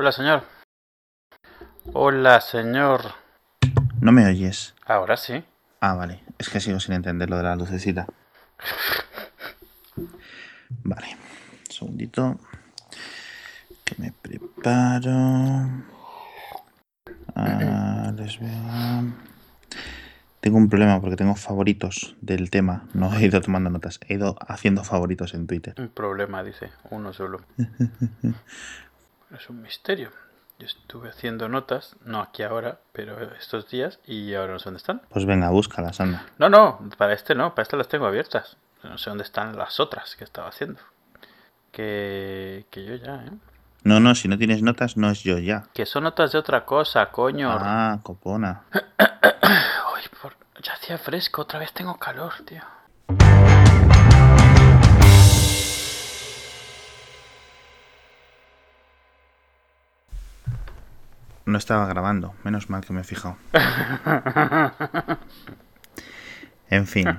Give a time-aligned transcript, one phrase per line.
[0.00, 0.42] Hola, señor.
[1.92, 3.02] Hola, señor.
[4.00, 4.74] ¿No me oyes?
[4.86, 5.44] Ahora sí.
[5.82, 6.22] Ah, vale.
[6.38, 8.06] Es que sigo sin entender lo de la lucecita.
[10.84, 11.06] Vale.
[11.66, 12.40] Un segundito.
[13.84, 15.68] Que me preparo.
[17.34, 19.12] Ah, les veo.
[20.40, 22.86] Tengo un problema porque tengo favoritos del tema.
[22.94, 24.00] No he ido tomando notas.
[24.08, 25.74] He ido haciendo favoritos en Twitter.
[25.76, 26.70] Un problema, dice.
[26.88, 27.42] Uno solo.
[29.34, 30.10] es un misterio.
[30.58, 34.78] Yo estuve haciendo notas, no aquí ahora, pero estos días, y ahora no sé dónde
[34.78, 35.00] están.
[35.08, 36.26] Pues venga, búscalas, anda.
[36.38, 38.58] No, no, para este no, para este las tengo abiertas.
[38.82, 40.80] No sé dónde están las otras que estaba haciendo.
[41.72, 43.30] Que, que yo ya, ¿eh?
[43.84, 45.64] No, no, si no tienes notas, no es yo ya.
[45.72, 47.50] Que son notas de otra cosa, coño.
[47.50, 48.64] Ah, copona.
[48.98, 50.36] Ay, por...
[50.62, 52.62] ya hacía fresco, otra vez tengo calor, tío.
[61.50, 63.36] No estaba grabando, menos mal que me he fijado.
[66.70, 67.06] En fin.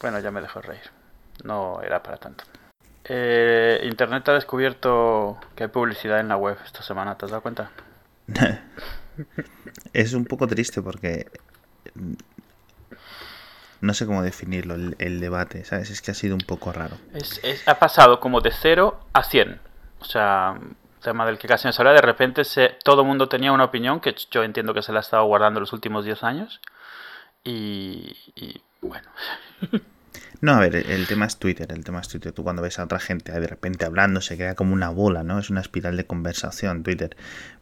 [0.00, 0.82] Bueno, ya me dejó reír.
[1.44, 2.44] No era para tanto.
[3.04, 7.42] Eh, Internet ha descubierto que hay publicidad en la web esta semana, ¿te has dado
[7.42, 7.70] cuenta?
[9.92, 11.26] es un poco triste porque
[13.80, 15.90] no sé cómo definirlo, el, el, debate, ¿sabes?
[15.90, 16.96] Es que ha sido un poco raro.
[17.12, 19.60] Es, es, ha pasado como de 0 a 100.
[20.00, 20.58] O sea,
[21.02, 23.64] tema del que casi no se habla, de repente se, todo el mundo tenía una
[23.64, 26.60] opinión que yo entiendo que se la ha estado guardando los últimos 10 años.
[27.44, 29.08] Y, y bueno.
[30.42, 32.32] No, a ver, el tema es Twitter, el tema es Twitter.
[32.32, 35.38] Tú cuando ves a otra gente de repente hablando, se queda como una bola, ¿no?
[35.38, 37.16] Es una espiral de conversación Twitter.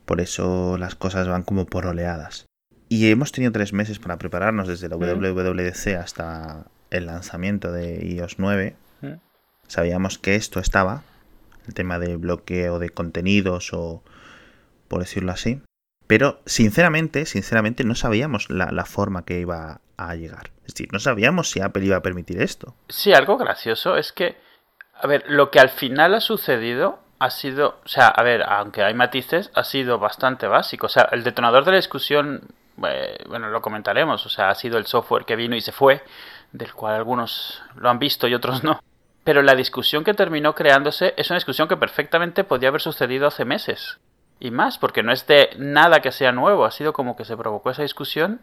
[0.06, 2.46] Por eso las cosas van como por oleadas.
[2.88, 8.38] Y hemos tenido tres meses para prepararnos desde la WWDC hasta el lanzamiento de iOS
[8.38, 8.74] 9.
[9.68, 11.02] Sabíamos que esto estaba,
[11.74, 14.02] tema de bloqueo de contenidos o
[14.88, 15.62] por decirlo así.
[16.06, 20.50] Pero sinceramente, sinceramente no sabíamos la, la, forma que iba a llegar.
[20.66, 22.74] Es decir, no sabíamos si Apple iba a permitir esto.
[22.88, 24.36] Sí, algo gracioso es que,
[24.94, 28.82] a ver, lo que al final ha sucedido ha sido, o sea, a ver, aunque
[28.82, 30.86] hay matices, ha sido bastante básico.
[30.86, 32.40] O sea, el detonador de la discusión,
[32.82, 36.02] eh, bueno, lo comentaremos, o sea, ha sido el software que vino y se fue,
[36.50, 38.80] del cual algunos lo han visto y otros no.
[39.24, 43.44] Pero la discusión que terminó creándose es una discusión que perfectamente podía haber sucedido hace
[43.44, 43.98] meses.
[44.38, 47.36] Y más, porque no es de nada que sea nuevo, ha sido como que se
[47.36, 48.40] provocó esa discusión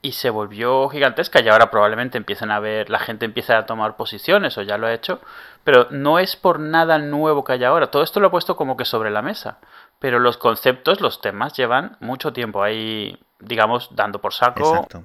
[0.00, 1.40] y se volvió gigantesca.
[1.40, 4.86] Y ahora probablemente empiecen a ver, la gente empieza a tomar posiciones o ya lo
[4.86, 5.20] ha hecho,
[5.64, 8.76] pero no es por nada nuevo que haya ahora, todo esto lo he puesto como
[8.76, 9.58] que sobre la mesa,
[9.98, 14.74] pero los conceptos, los temas llevan mucho tiempo ahí, digamos, dando por saco.
[14.74, 15.02] Exacto.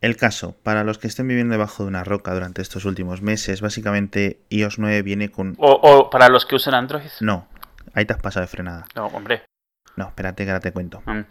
[0.00, 3.60] El caso, para los que estén viviendo debajo de una roca durante estos últimos meses,
[3.60, 5.54] básicamente iOS 9 viene con...
[5.58, 7.10] O, o para los que usen Android.
[7.20, 7.46] No,
[7.94, 8.86] Ahí te has pasado de frenada.
[8.94, 9.44] No, hombre.
[9.96, 11.02] No, espérate que ahora te cuento.
[11.06, 11.22] Mm.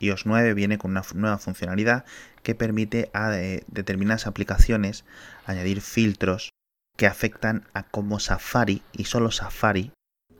[0.00, 2.04] iOS 9 viene con una nueva funcionalidad
[2.42, 5.04] que permite a de, determinadas aplicaciones
[5.46, 6.50] añadir filtros
[6.96, 9.92] que afectan a cómo Safari, y solo Safari,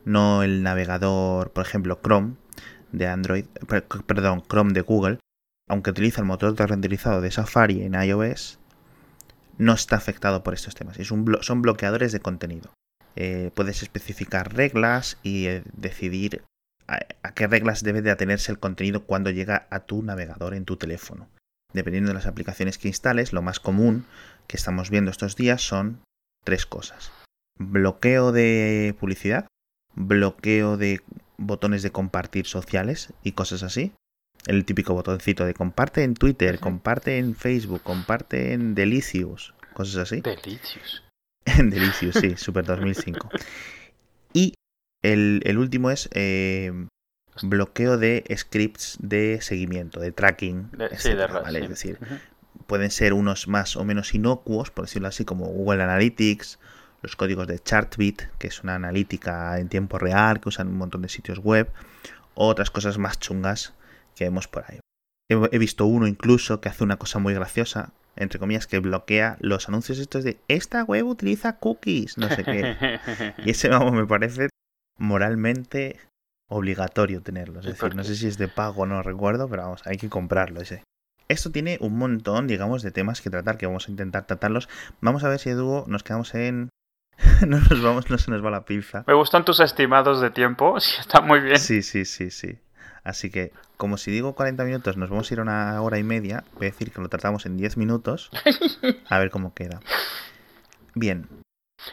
[0.04, 2.34] no el navegador, por ejemplo, Chrome
[2.90, 3.44] de Android,
[4.06, 5.18] perdón, Chrome de Google,
[5.68, 8.58] aunque utiliza el motor de renderizado de Safari en iOS,
[9.58, 10.98] no está afectado por estos temas.
[10.98, 12.72] Es un son bloqueadores de contenido.
[13.16, 16.42] Eh, puedes especificar reglas y eh, decidir
[16.86, 20.64] a, a, qué reglas debe de atenerse el contenido cuando llega a tu navegador en
[20.64, 21.28] tu teléfono.
[21.72, 24.06] Dependiendo de las aplicaciones que instales, lo más común
[24.46, 26.00] que estamos viendo estos días son
[26.44, 27.12] tres cosas.
[27.58, 29.46] Bloqueo de publicidad,
[29.94, 31.02] bloqueo de
[31.36, 33.92] botones de compartir sociales y cosas así.
[34.48, 36.60] El típico botoncito de comparte en Twitter, uh -huh.
[36.60, 40.22] comparte en Facebook, comparte en Delicious, cosas así.
[40.22, 41.04] Delicious.
[41.44, 43.28] En Delicious, sí, Super 2005.
[44.32, 44.54] Y
[45.02, 46.72] el, el último es eh,
[47.42, 50.70] bloqueo de scripts de seguimiento, de tracking.
[50.70, 51.58] De, sí, de ¿vale?
[51.58, 51.64] sí.
[51.64, 52.20] Es decir, uh -huh.
[52.66, 56.58] pueden ser unos más o menos inocuos, por decirlo así, como Google Analytics,
[57.02, 61.02] los códigos de Chartbeat, que es una analítica en tiempo real que usan un montón
[61.02, 61.68] de sitios web,
[62.34, 63.74] o otras cosas más chungas
[64.18, 64.80] que vemos por ahí.
[65.30, 69.68] He, visto uno incluso que hace una cosa muy graciosa, entre comillas, que bloquea los
[69.68, 72.98] anuncios estos de esta web utiliza cookies, no sé qué.
[73.44, 74.48] y ese, vamos, me parece
[74.98, 76.00] moralmente
[76.48, 77.60] obligatorio tenerlo.
[77.60, 80.08] Es decir, no sé si es de pago o no recuerdo, pero vamos, hay que
[80.08, 80.82] comprarlo ese.
[81.28, 84.68] Esto tiene un montón, digamos, de temas que tratar, que vamos a intentar tratarlos.
[85.02, 86.70] Vamos a ver si, Edu, nos quedamos en...
[87.46, 89.04] no nos vamos, no se nos va la pinza.
[89.06, 91.58] Me gustan tus estimados de tiempo, sí, está muy bien.
[91.58, 92.58] Sí, sí, sí, sí.
[93.04, 96.02] Así que, como si digo 40 minutos, nos vamos a ir a una hora y
[96.02, 96.44] media.
[96.54, 98.30] Voy a decir que lo tratamos en 10 minutos.
[99.08, 99.80] A ver cómo queda.
[100.94, 101.28] Bien.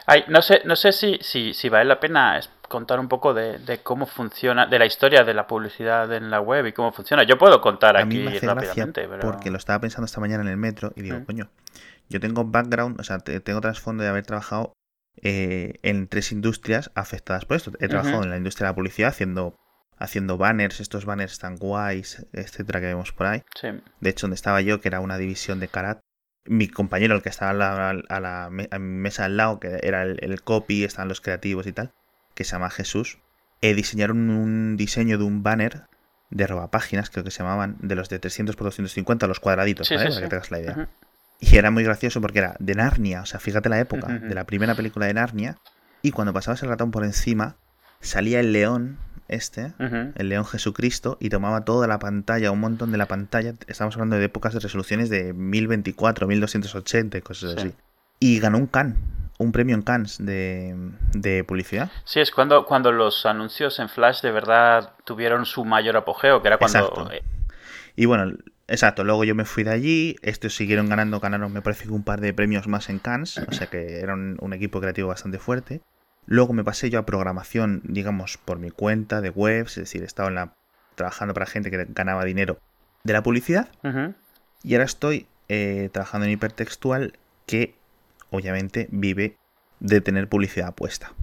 [0.07, 3.79] Ay, no sé, no sé si, si, si vale la pena contar un poco de,
[3.83, 7.23] cómo funciona, de la historia de la publicidad en la web y cómo funciona.
[7.23, 11.01] Yo puedo contar aquí rápidamente, porque lo estaba pensando esta mañana en el metro y
[11.01, 11.25] digo, mm.
[11.25, 11.49] coño,
[12.09, 14.73] yo tengo background, o sea, tengo trasfondo de haber trabajado
[15.21, 17.71] eh, en tres industrias afectadas por esto.
[17.79, 19.55] He trabajado en la industria de la publicidad haciendo
[19.97, 23.43] haciendo banners, estos banners tan guays, etcétera, que vemos por ahí.
[23.99, 25.99] De hecho, donde estaba yo, que era una división de Karat,
[26.45, 27.51] mi compañero, el que estaba
[27.89, 28.49] a la,
[28.79, 31.93] mesa al lado, que era el, copy, estaban los creativos y tal,
[32.35, 33.19] que se llama Jesús,
[33.61, 35.83] eh, diseñaron un diseño de un banner
[36.29, 40.09] de robapáginas, creo que se llamaban, de los de 300 por 250, los cuadraditos, Para
[40.09, 40.89] que tengas la idea.
[41.39, 44.45] Y era muy gracioso porque era de Narnia, o sea, fíjate la época, de la
[44.45, 45.57] primera película de Narnia,
[46.01, 47.57] y cuando pasabas el ratón por encima,
[47.99, 52.97] salía el león este, el León Jesucristo, y tomaba toda la pantalla, un montón de
[52.97, 53.53] la pantalla.
[53.67, 57.73] Estamos hablando de épocas de resoluciones de 1024, 1280 y cosas así.
[58.19, 58.97] Y ganó un Cannes,
[59.37, 61.91] un premio en Cannes de, publicidad.
[62.03, 66.47] Sí, es cuando, cuando los anuncios en Flash de verdad tuvieron su mayor apogeo, que
[66.47, 67.09] era cuando...
[67.11, 67.23] Eh,
[67.95, 68.37] y bueno,
[68.67, 72.03] exacto, luego yo me fui de allí, estos siguieron ganando, ganaron me parece que un
[72.03, 75.81] par de premios más en Cannes, o sea que era un equipo creativo bastante fuerte.
[76.25, 80.29] Luego me pasé yo a programación, digamos, por mi cuenta de webs, es decir, estaba
[80.29, 80.53] en la,
[80.95, 82.59] trabajando para gente que ganaba dinero
[83.03, 83.69] de la publicidad.
[84.63, 87.75] Y ahora estoy eh, trabajando en hipertextual que
[88.31, 89.37] obviamente vive
[89.79, 91.13] de tener publicidad puesta.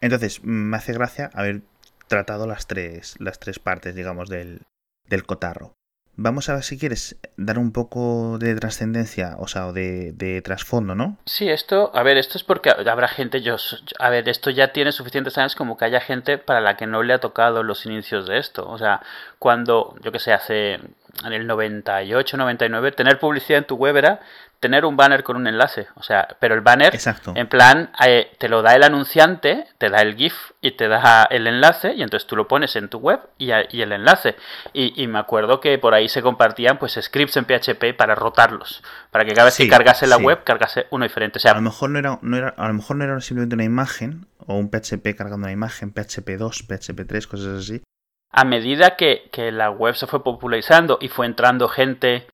[0.00, 1.62] Entonces, me hace gracia haber
[2.06, 4.62] tratado las tres, las tres partes, digamos, del,
[5.08, 5.74] del cotarro.
[6.16, 10.94] Vamos a ver si quieres dar un poco de trascendencia, o sea, de, de trasfondo,
[10.94, 11.16] ¿no?
[11.24, 13.56] Sí, esto, a ver, esto es porque habrá gente, yo,
[13.98, 17.02] a ver, esto ya tiene suficientes años como que haya gente para la que no
[17.02, 18.68] le ha tocado los inicios de esto.
[18.68, 19.00] O sea,
[19.38, 24.20] cuando, yo que sé, hace en el 98, 99, tener publicidad en tu web era
[24.62, 25.88] tener un banner con un enlace.
[25.96, 26.96] O sea, pero el banner,
[27.34, 31.24] en plan, eh, te lo da el anunciante, te da el GIF y te da
[31.28, 34.36] el enlace, y entonces tú lo pones en tu web y, el enlace.
[34.72, 39.24] Y, me acuerdo que por ahí se compartían pues scripts en PHP para rotarlos, para
[39.24, 41.38] que cada vez que cargase la web, cargase uno diferente.
[41.38, 43.56] O sea, a lo mejor no era, no era, a lo mejor no era simplemente
[43.56, 47.82] una imagen, o un PHP cargando una imagen, PHP 2, PHP 3, cosas así.
[48.30, 52.28] A medida que, que la web se fue popularizando y fue entrando gente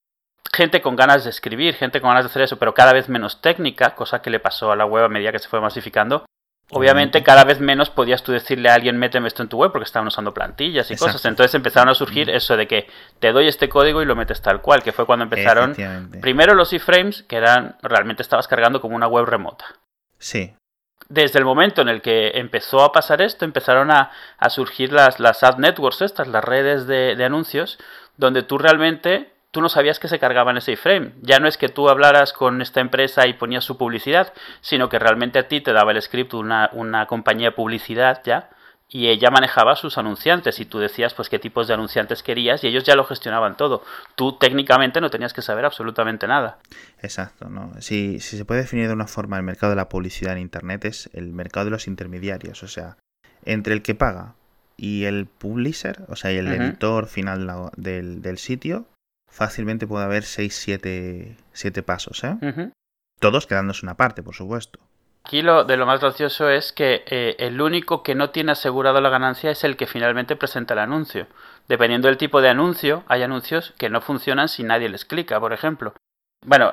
[0.53, 3.41] gente con ganas de escribir, gente con ganas de hacer eso, pero cada vez menos
[3.41, 6.25] técnica, cosa que le pasó a la web a medida que se fue masificando.
[6.71, 9.87] Obviamente cada vez menos podías tú decirle a alguien méteme esto en tu web porque
[9.87, 11.25] estaban usando plantillas y cosas.
[11.25, 12.89] Entonces empezaron a surgir eso de que
[13.21, 15.75] te doy este código y lo metes tal cual, que fue cuando empezaron
[16.21, 19.65] primero los iframes, que eran realmente estabas cargando como una web remota.
[20.19, 20.55] Sí.
[21.09, 24.11] Desde el momento en el que empezó a pasar esto, empezaron a,
[24.51, 27.79] surgir las, las ad networks estas, las redes de, de anuncios,
[28.19, 31.13] donde tú realmente tú no sabías que se cargaba en ese iframe.
[31.23, 34.99] Ya no es que tú hablaras con esta empresa y ponías su publicidad, sino que
[34.99, 38.51] realmente a ti te daba el script una, una compañía de publicidad ya
[38.91, 42.69] y ella manejaba sus anunciantes y tú decías pues qué tipos de anunciantes querías y
[42.69, 43.83] ellos ya lo gestionaban todo.
[44.15, 46.59] Tú técnicamente no tenías que saber absolutamente nada.
[47.03, 47.73] Exacto, ¿no?
[47.81, 50.87] Si, si se puede definir de una forma el mercado de la publicidad en Internet
[50.87, 52.97] es el mercado de los intermediarios, o sea,
[53.45, 54.35] entre el que paga
[54.79, 58.87] y el publisher, o sea, y el editor final del, del sitio,
[59.29, 62.71] fácilmente puede haber 6, 7, pasos, ¿eh?
[63.21, 64.81] Todos quedándose una parte, por supuesto.
[65.25, 69.01] Aquí lo de lo más gracioso es que eh, el único que no tiene asegurado
[69.01, 71.27] la ganancia es el que finalmente presenta el anuncio.
[71.69, 75.53] Dependiendo del tipo de anuncio, hay anuncios que no funcionan si nadie les clica, por
[75.53, 75.93] ejemplo.
[76.47, 76.71] Bueno,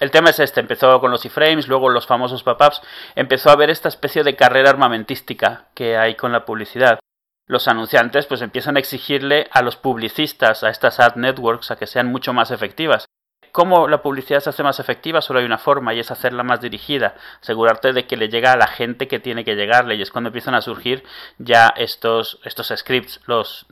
[0.00, 2.82] el, tema es este, empezó con los iframes, luego los famosos pop-ups,
[3.16, 7.00] empezó a haber esta especie de carrera armamentística que hay con la publicidad
[7.46, 11.86] los anunciantes pues empiezan a exigirle a los publicistas, a estas ad networks, a que
[11.86, 13.06] sean mucho más efectivas.
[13.52, 15.22] ¿Cómo la publicidad se hace más efectiva?
[15.22, 18.56] Solo hay una forma y es hacerla más dirigida, asegurarte de que le llega a
[18.56, 21.04] la gente que tiene que llegarle y es cuando empiezan a surgir
[21.38, 23.20] ya estos, estos scripts.
[23.26, 23.66] Los,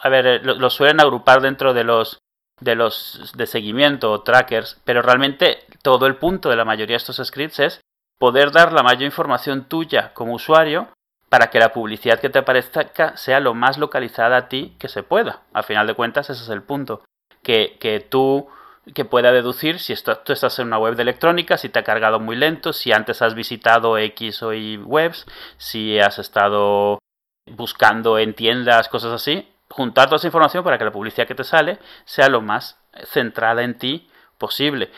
[0.00, 2.18] a ver, eh, los suelen agrupar dentro de los
[2.60, 7.02] de los de seguimiento o trackers, pero realmente todo el punto de la mayoría de
[7.02, 7.80] estos scripts es
[8.18, 10.88] poder dar la mayor información tuya como usuario
[11.28, 15.02] para que la publicidad que te aparezca sea lo más localizada a ti que se
[15.02, 15.42] pueda.
[15.52, 17.02] Al final de cuentas, ese es el punto.
[17.42, 18.48] Que, que tú
[18.94, 21.84] que pueda deducir si esto, tú estás en una web de electrónica, si te ha
[21.84, 26.98] cargado muy lento, si antes has visitado X o Y webs, si has estado
[27.46, 29.48] buscando en tiendas, cosas así.
[29.68, 33.62] Juntar toda esa información para que la publicidad que te sale sea lo más centrada
[33.64, 34.90] en ti posible.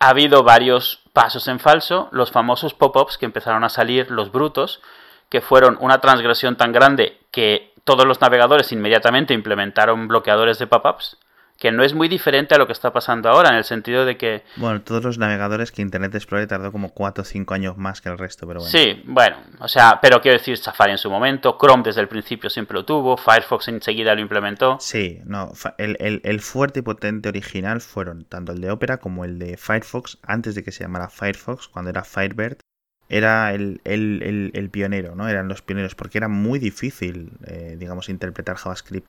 [0.00, 4.82] Ha habido varios pasos en falso, los famosos pop-ups que empezaron a salir, los brutos,
[5.28, 11.18] que fueron una transgresión tan grande que todos los navegadores inmediatamente implementaron bloqueadores de pop-ups
[11.58, 14.16] que no es muy diferente a lo que está pasando ahora, en el sentido de
[14.16, 14.44] que...
[14.56, 18.10] Bueno, todos los navegadores que Internet Explorer tardó como 4 o 5 años más que
[18.10, 18.70] el resto, pero bueno.
[18.70, 22.50] Sí, bueno, o sea, pero quiero decir, Safari en su momento, Chrome desde el principio
[22.50, 24.76] siempre lo tuvo, Firefox enseguida lo implementó.
[24.80, 29.24] Sí, no, el, el, el fuerte y potente original fueron tanto el de Opera como
[29.24, 32.58] el de Firefox, antes de que se llamara Firefox, cuando era Firebird,
[33.08, 35.28] era el, el, el, pionero, ¿no?
[35.28, 39.06] Eran los pioneros, porque era muy difícil, eh, digamos, interpretar JavaScript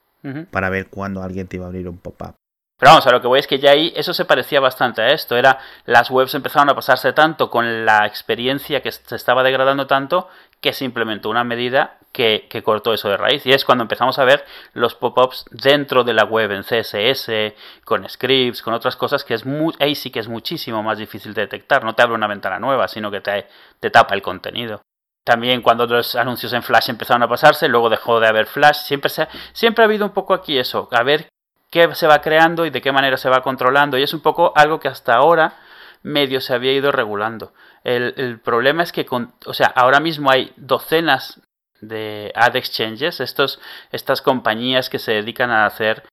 [0.51, 2.35] para ver cuándo alguien te iba a abrir un pop-up.
[2.79, 5.11] Pero vamos, a lo que voy es que ya ahí eso se parecía bastante a
[5.11, 5.35] esto.
[5.35, 10.27] Era las webs empezaron a pasarse tanto con la experiencia que se estaba degradando tanto
[10.61, 13.45] que se implementó una medida que, cortó eso de raíz.
[13.45, 14.43] Y es cuando empezamos a ver
[14.73, 17.53] los pop-ups dentro de la web en CSS,
[17.85, 21.35] con scripts, con otras cosas que es muy, ahí sí que es muchísimo más difícil
[21.35, 21.83] de detectar.
[21.83, 23.47] No te abre una ventana nueva, sino que te,
[23.79, 24.81] te tapa el contenido.
[25.23, 28.77] También cuando los anuncios en Flash empezaron a pasarse, luego dejó de haber Flash.
[28.77, 31.29] Siempre, se, siempre ha habido un poco aquí eso, a ver
[31.69, 33.97] qué se va creando y de qué manera se va controlando.
[33.97, 35.53] Y es un poco algo que hasta ahora
[36.01, 37.53] medio se había ido regulando.
[37.83, 41.41] El, problema es que, con, o sea, ahora mismo hay docenas
[41.81, 43.59] de ad exchanges, estos,
[43.91, 46.03] estas compañías que se dedican a hacer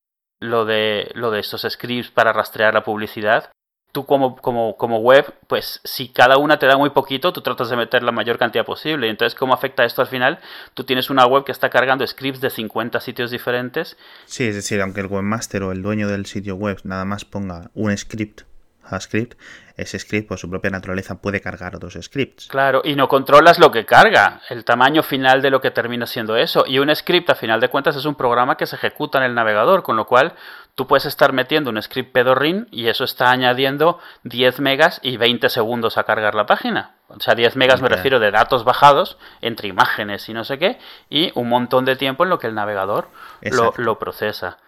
[0.41, 3.51] lo de, lo de estos scripts para rastrear la publicidad.
[3.93, 7.71] Tú como, como, como web, pues si cada una te da muy poquito, tú tratas
[7.71, 9.09] de meter la mayor cantidad posible.
[9.09, 10.41] Entonces, ¿cómo afecta esto al final?
[10.75, 13.97] Tú tienes una web que está cargando scripts de 50 sitios diferentes.
[14.25, 17.71] Sí, es decir, aunque el webmaster o el dueño del sitio web nada más ponga
[17.75, 18.43] un script
[18.85, 19.39] JavaScript,
[19.77, 22.47] ese script por su propia naturaleza puede cargar otros scripts.
[22.47, 26.37] Claro, y no controlas lo que carga, el tamaño final de lo que termina siendo
[26.37, 26.65] eso.
[26.67, 29.35] Y un script, a final de cuentas, es un programa que se ejecuta en el
[29.35, 30.35] navegador, con lo cual
[30.75, 35.49] tú puedes estar metiendo un script pedorrín y eso está añadiendo 10 megas y 20
[35.49, 36.97] segundos a cargar la página.
[37.09, 40.79] O sea, 10 megas me refiero de datos bajados entre imágenes y no sé qué,
[41.11, 43.09] y un montón de tiempo en lo que el navegador
[43.43, 44.59] lo, lo procesa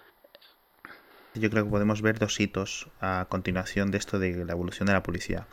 [1.41, 4.93] yo creo que podemos ver dos hitos a continuación de esto de la evolución de
[4.93, 5.47] la publicidad.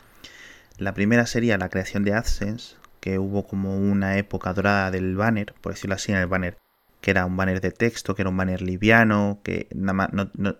[0.78, 5.54] La primera sería la creación de AdSense, que hubo como una época dorada del banner,
[5.60, 6.56] por decirlo así, en el banner,
[7.00, 10.08] que era un banner de texto, que era un banner liviano, que nada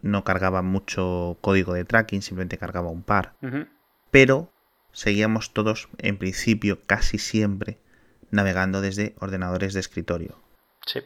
[0.03, 3.33] no, cargaba mucho código de tracking, simplemente cargaba un par.
[4.11, 4.53] Pero
[4.93, 7.79] seguíamos todos, en principio, casi siempre,
[8.31, 10.39] navegando desde ordenadores de escritorio.
[10.87, 11.01] Sí.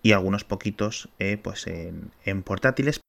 [0.00, 3.00] Y algunos poquitos eh, pues en, en portátiles,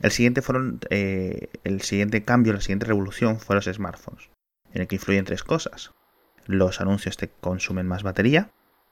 [0.00, 4.30] el siguiente, fueron, eh, el siguiente cambio, la siguiente revolución fue los smartphones,
[4.72, 5.92] en el que influyen tres cosas.
[6.44, 8.50] Los anuncios te consumen más batería,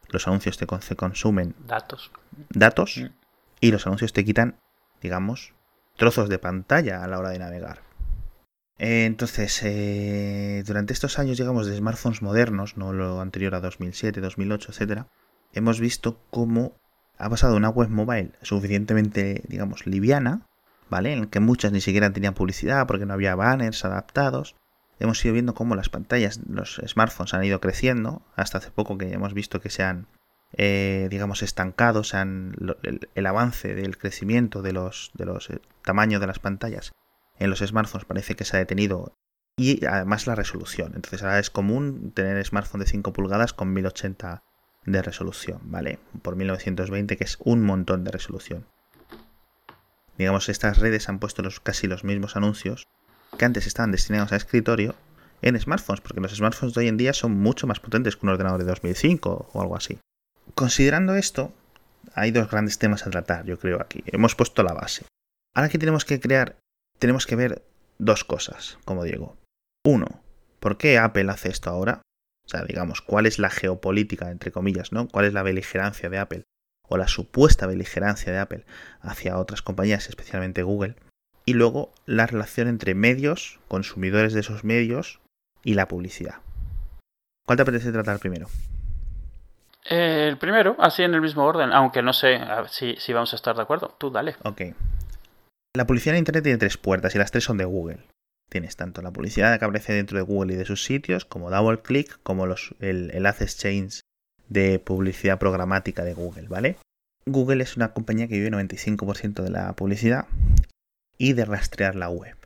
[0.08, 2.10] los anuncios te consumen datos,
[2.48, 3.06] datos mm.
[3.60, 4.60] y los anuncios te quitan,
[5.00, 5.54] digamos,
[5.96, 7.82] trozos de pantalla a la hora de navegar.
[8.78, 14.72] entonces, eh, durante estos años, digamos, de smartphones modernos, no lo anterior a 2007, 2008,
[14.72, 15.02] etc.,
[15.52, 16.76] hemos visto cómo
[17.18, 20.48] ha pasado una web mobile suficientemente, digamos, liviana,
[20.90, 21.12] ¿vale?
[21.12, 24.56] En el que muchas ni siquiera tenían publicidad porque no había banners adaptados.
[24.98, 29.12] Hemos ido viendo cómo las pantallas, los smartphones han ido creciendo, hasta hace poco que
[29.12, 30.06] hemos visto que se han,
[30.52, 36.38] eh, digamos, estancado, el, avance del crecimiento de los, de los eh, tamaños de las
[36.38, 36.92] pantallas
[37.38, 39.16] en los smartphones parece que se ha detenido
[39.56, 40.92] y además la resolución.
[40.94, 44.42] Entonces ahora es común tener smartphone de 5 pulgadas con 1080
[44.86, 45.98] de resolución, ¿vale?
[46.22, 48.66] Por 1920 que es un montón de resolución
[50.18, 52.86] digamos, estas redes han puesto los, casi los mismos anuncios
[53.36, 54.94] que antes estaban destinados a escritorio
[55.42, 58.30] en smartphones, porque los smartphones de hoy en día son mucho más potentes que un
[58.30, 59.98] ordenador de 2005 o algo así.
[60.54, 61.52] Considerando esto,
[62.14, 64.02] hay dos grandes temas a tratar, yo creo, aquí.
[64.06, 65.04] Hemos puesto la base.
[65.54, 66.56] Ahora que tenemos que crear,
[66.98, 67.62] tenemos que ver
[67.98, 69.36] dos cosas, como digo.
[69.84, 70.22] Uno,
[70.60, 72.02] ¿por qué Apple hace esto ahora?
[72.46, 75.08] O sea, digamos, ¿cuál es la geopolítica, entre comillas, ¿no?
[75.08, 76.44] ¿Cuál es la beligerancia de Apple
[76.88, 78.64] o la supuesta beligerancia de Apple
[79.00, 80.96] hacia otras compañías, especialmente Google,
[81.44, 85.20] y luego la relación entre medios, consumidores de esos medios
[85.62, 86.36] y la publicidad.
[87.46, 88.46] ¿Cuál te apetece tratar primero?
[89.84, 93.36] Eh, el primero, así en el mismo orden, aunque no sé si, si vamos a
[93.36, 93.94] estar de acuerdo.
[93.98, 94.36] Tú dale.
[94.42, 94.62] Ok.
[95.76, 97.98] La publicidad en Internet tiene tres puertas y las tres son de Google.
[98.48, 102.22] Tienes tanto la publicidad que aparece dentro de Google y de sus sitios, como DoubleClick,
[102.22, 104.03] como los, el, el Ad Exchange
[104.48, 106.76] de publicidad programática de Google, ¿vale?
[107.26, 110.26] Google es una compañía que vive 95% de la publicidad
[111.16, 112.36] y de rastrear la web.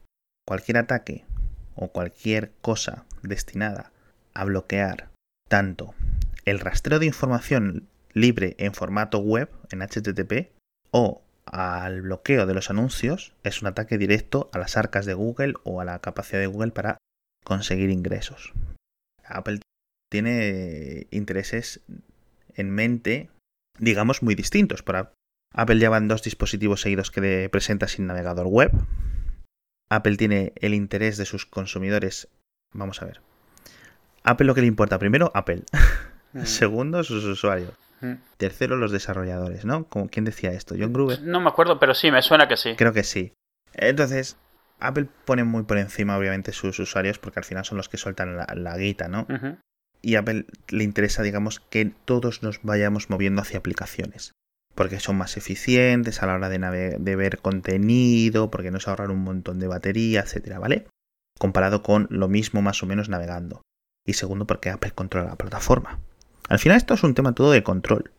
[0.46, 1.24] Cualquier ataque
[1.74, 3.90] o cualquier cosa destinada
[4.34, 5.08] a bloquear
[5.48, 5.94] tanto
[6.44, 10.50] el rastreo de información libre en formato web, en HTTP,
[10.90, 15.54] o al bloqueo de los anuncios, es un ataque directo a las arcas de Google
[15.64, 16.98] o a la capacidad de Google para
[17.44, 18.52] conseguir ingresos.
[19.24, 19.60] Apple
[20.10, 21.80] tiene intereses
[22.54, 23.30] en mente,
[23.78, 24.82] digamos, muy distintos.
[24.82, 25.12] Para
[25.54, 28.72] Apple lleva dos dispositivos seguidos que presenta sin navegador web.
[29.90, 32.28] Apple tiene el interés de sus consumidores.
[32.72, 33.20] Vamos a ver.
[34.22, 35.62] Apple lo que le importa primero, Apple.
[36.32, 36.42] Mm.
[36.44, 37.72] Segundo, sus usuarios.
[38.00, 38.14] Mm.
[38.36, 39.88] Tercero, los desarrolladores, ¿no?
[39.88, 40.74] ¿Quién decía esto?
[40.78, 41.22] ¿John Gruber?
[41.22, 42.74] No me acuerdo, pero sí, me suena que sí.
[42.76, 43.32] Creo que sí.
[43.72, 44.36] Entonces,
[44.80, 48.36] Apple pone muy por encima, obviamente, sus usuarios porque al final son los que sueltan
[48.36, 49.26] la, guita, ¿no?
[50.00, 54.32] Y Apple le interesa, digamos, que todos nos vayamos moviendo hacia aplicaciones
[54.78, 59.58] porque son más eficientes a la hora de, ver contenido, porque nos ahorran un montón
[59.58, 60.86] de batería, etcétera, ¿vale?
[61.36, 63.62] Comparado con lo mismo más o menos navegando.
[64.06, 65.98] Y segundo, porque Apple controla la plataforma.
[66.48, 68.12] Al final esto es un tema todo de control.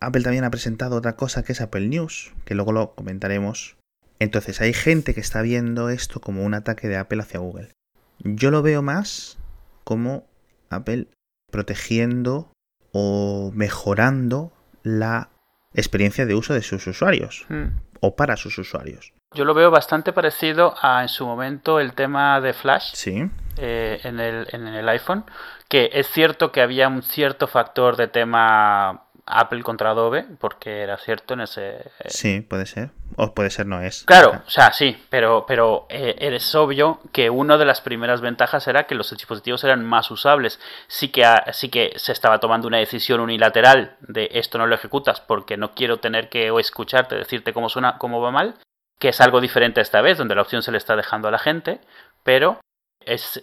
[0.00, 3.76] Apple también ha presentado otra cosa que es Apple News, que luego lo comentaremos.
[4.18, 7.72] Entonces hay gente que está viendo esto como un ataque de Apple hacia Google.
[8.20, 9.36] Yo lo veo más
[9.84, 10.26] como
[10.70, 11.08] Apple
[11.56, 12.52] protegiendo
[12.92, 15.30] o mejorando la
[15.72, 17.68] experiencia de uso de sus usuarios hmm.
[18.00, 19.14] o para sus usuarios.
[19.34, 23.30] Yo lo veo bastante parecido a en su momento el tema de Flash sí.
[23.56, 25.24] Eh, en, el, en el iPhone,
[25.70, 30.96] que es cierto que había un cierto factor de tema Apple contra Adobe, porque era
[30.98, 31.76] cierto en ese...
[31.98, 32.90] Eh, sí, puede ser.
[33.16, 34.04] O puede ser no es.
[34.04, 38.66] Claro, o sea, sí, pero, pero eh, es obvio que una de las primeras ventajas
[38.68, 40.60] era que los dispositivos eran más usables.
[40.86, 45.20] Sí que, sí que se estaba tomando una decisión unilateral de esto no lo ejecutas
[45.20, 48.54] porque no quiero tener que o escucharte decirte cómo suena, cómo va mal,
[48.98, 51.38] que es algo diferente esta vez, donde la opción se le está dejando a la
[51.38, 51.80] gente,
[52.22, 52.60] pero
[53.06, 53.40] es,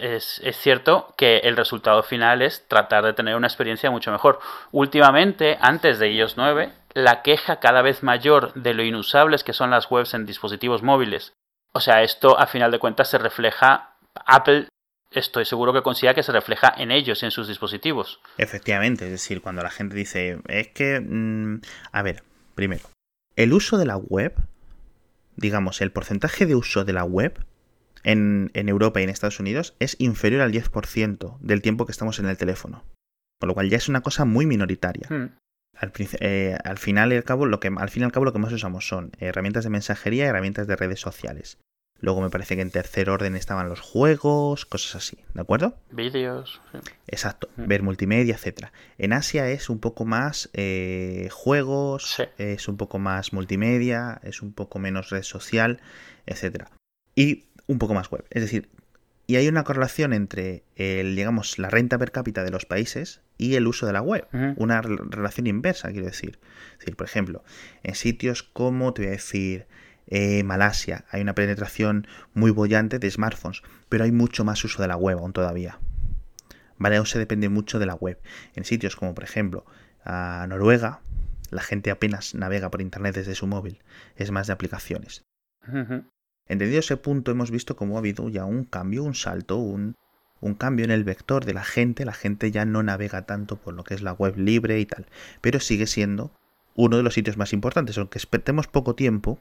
[0.61, 4.39] cierto que el resultado final es tratar de tener una experiencia mucho mejor.
[4.71, 9.71] Últimamente, antes de iOS 9, la queja cada vez mayor de lo inusables que son
[9.71, 11.33] las webs en dispositivos móviles.
[11.71, 13.95] O sea, esto a final de cuentas se refleja.
[14.25, 14.67] Apple,
[15.11, 18.19] estoy seguro que consiga que se refleja en ellos, en sus dispositivos.
[18.37, 20.99] Efectivamente, es decir, cuando la gente dice, es que.
[20.99, 22.83] Mm, a ver, primero,
[23.35, 24.35] el uso de la web,
[25.35, 27.43] digamos, el porcentaje de uso de la web
[28.03, 32.25] en, Europa y en Estados Unidos es inferior al 10% del tiempo que estamos en
[32.25, 32.83] el teléfono.
[33.39, 35.07] Con lo cual ya es una cosa muy minoritaria.
[35.09, 35.35] Hmm.
[36.19, 38.39] Eh, al, final y al, cabo, lo que, al fin y al cabo lo que
[38.39, 41.57] más usamos son herramientas de mensajería y herramientas de redes sociales.
[41.99, 45.77] Luego me parece que en tercer orden estaban los juegos, cosas así, ¿de acuerdo?
[45.89, 46.61] Vídeos.
[47.07, 47.67] Exacto, hmm.
[47.67, 48.71] ver multimedia, etcétera.
[48.97, 54.53] En Asia es un poco más eh, juegos, es un poco más multimedia, es un
[54.53, 55.81] poco menos red social,
[56.25, 56.69] etcétera.
[57.15, 58.25] Y un poco más web.
[58.29, 58.69] Es decir,
[59.25, 63.55] y hay una correlación entre el, digamos, la renta per cápita de los países y
[63.55, 64.27] el uso de la web.
[64.57, 66.39] Una relación inversa, quiero decir.
[66.73, 67.43] Es decir, por ejemplo,
[67.83, 69.65] en sitios como, te voy a decir,
[70.07, 74.89] eh, Malasia, hay una penetración muy bollante de smartphones, pero hay mucho más uso de
[74.89, 75.79] la web aún todavía.
[76.77, 76.97] ¿Vale?
[76.97, 78.19] Aún se depende mucho de la web.
[78.55, 79.65] En sitios como, por ejemplo,
[80.03, 80.99] a Noruega,
[81.49, 83.81] la gente apenas navega por internet desde su móvil.
[84.17, 85.23] Es más de aplicaciones.
[86.47, 89.95] Entendido ese punto, hemos visto cómo ha habido ya un cambio, un salto, un,
[90.41, 92.05] un cambio en el vector de la gente.
[92.05, 95.05] La gente ya no navega tanto por lo que es la web libre y tal,
[95.41, 96.31] pero sigue siendo
[96.75, 99.39] uno de los sitios más importantes, aunque esperemos poco tiempo,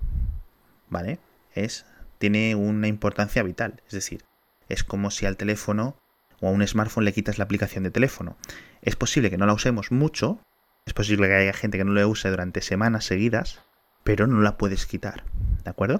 [0.88, 1.18] ¿vale?
[1.54, 1.86] Es,
[2.18, 4.22] tiene una importancia vital, es decir,
[4.68, 5.96] es como si al teléfono
[6.40, 8.36] o a un smartphone le quitas la aplicación de teléfono.
[8.82, 10.40] Es posible que no la usemos mucho,
[10.86, 13.60] es posible que haya gente que no la use durante semanas seguidas,
[14.04, 15.24] pero no la puedes quitar,
[15.64, 15.98] ¿de acuerdo?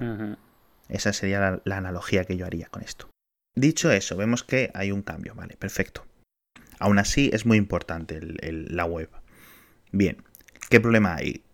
[0.93, 3.09] Esa sería la, analogía que yo haría con esto.
[3.57, 6.05] Dicho eso, vemos que hay un cambio, vale, perfecto.
[6.79, 9.09] Aún así es muy importante la web.
[9.91, 10.23] Bien,
[10.69, 11.45] ¿qué problema hay?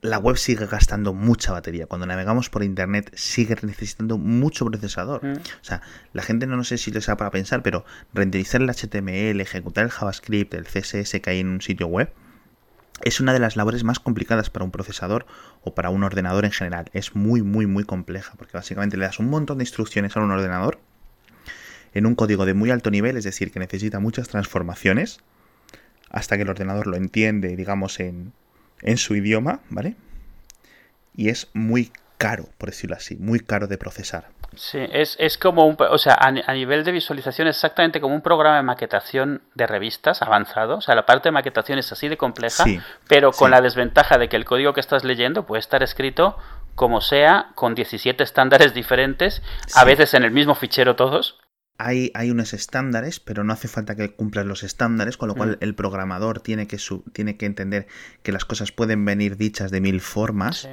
[0.00, 1.86] La web sigue gastando mucha batería.
[1.86, 5.22] Cuando navegamos por internet sigue necesitando mucho procesador.
[5.24, 5.36] Mm.
[5.36, 9.40] O sea, la gente no, sé si les da para pensar, pero renderizar el HTML,
[9.40, 12.10] ejecutar el JavaScript, el CSS que hay en un sitio web,
[13.02, 15.26] es una de las labores más complicadas para un procesador
[15.62, 16.90] o para un ordenador en general.
[16.92, 20.30] Es muy, muy, muy compleja, porque básicamente le das un montón de instrucciones a un
[20.30, 20.80] ordenador
[21.94, 25.20] en un código de muy alto nivel, es decir, que necesita muchas transformaciones,
[26.10, 28.32] hasta que el ordenador lo entiende, digamos, en,
[28.82, 29.96] en su idioma, ¿vale?
[31.14, 34.28] Y es muy caro, por decirlo así, muy caro de procesar.
[34.56, 38.56] Sí, es, es como un, o sea, a, nivel de visualización exactamente como un programa
[38.56, 42.64] de maquetación de revistas avanzado, o sea, la parte de maquetación es así de compleja,
[43.08, 46.36] pero con la desventaja de que el código que estás leyendo puede estar escrito
[46.74, 49.42] como sea, con 17 estándares diferentes,
[49.74, 51.38] a veces en el mismo fichero todos.
[51.76, 55.50] Hay, hay, unos estándares, pero no hace falta que cumplas los estándares, con lo cual
[55.50, 55.64] mm.
[55.64, 57.86] el programador tiene que, su, tiene que entender
[58.22, 60.68] que las cosas pueden venir dichas de mil formas.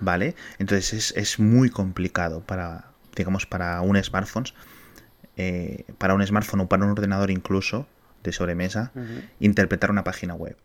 [0.00, 0.34] ¿vale?
[0.58, 2.89] Entonces es, es, muy complicado para,
[3.20, 4.46] digamos, para un smartphone,
[5.36, 7.86] eh, para un smartphone o para un ordenador incluso
[8.24, 8.92] de sobremesa,
[9.38, 10.56] interpretar una página web.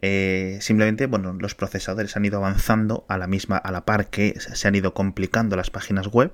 [0.00, 4.38] Eh, simplemente, bueno, los procesadores han ido avanzando a la misma, a la par que
[4.38, 6.32] se han ido complicando las páginas web.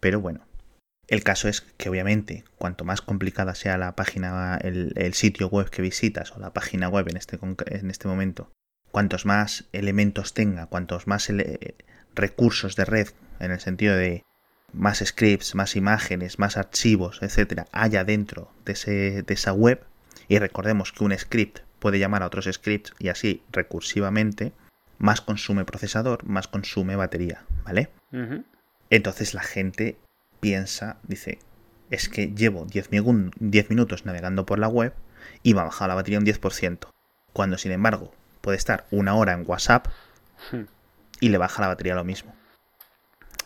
[0.00, 0.46] Pero bueno,
[1.08, 5.82] el caso es que obviamente, cuanto más complicada sea la página, el, sitio web que
[5.82, 8.50] visitas o la página web en este, en este momento,
[8.90, 11.28] cuantos más elementos tenga, cuantos más
[12.14, 13.08] recursos de red,
[13.40, 14.24] en el sentido de
[14.72, 19.84] más scripts, más imágenes, más archivos, etcétera, haya dentro de, ese, de esa web,
[20.28, 24.52] y recordemos que un script puede llamar a otros scripts y así recursivamente,
[24.98, 27.90] más consume procesador, más consume batería, ¿vale?
[28.90, 29.98] Entonces la gente
[30.40, 31.38] piensa, dice,
[31.90, 32.90] es que llevo 10,
[33.38, 34.94] 10 minutos navegando por la web
[35.42, 36.88] y me ha bajado la batería un 10%,
[37.32, 39.88] cuando sin embargo puede estar una hora en WhatsApp
[40.52, 40.62] hmm.
[41.20, 42.34] y le baja la batería lo mismo.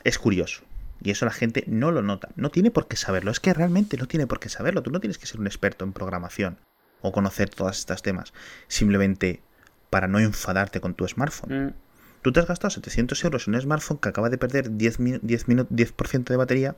[0.05, 0.63] Es curioso.
[1.03, 2.29] Y eso la gente no lo nota.
[2.37, 3.31] No tiene por qué saberlo.
[3.31, 4.83] Es que realmente no tiene por qué saberlo.
[4.83, 6.59] Tú no tienes que ser un experto en programación
[7.01, 8.33] o conocer todos estos temas.
[8.69, 9.43] Simplemente
[9.89, 11.67] para no enfadarte con tu smartphone.
[11.67, 11.75] Mm.
[12.23, 15.47] Tú te has gastado 700 euros en un smartphone que acaba de perder 10, 10,
[15.71, 15.95] 10
[16.27, 16.77] de batería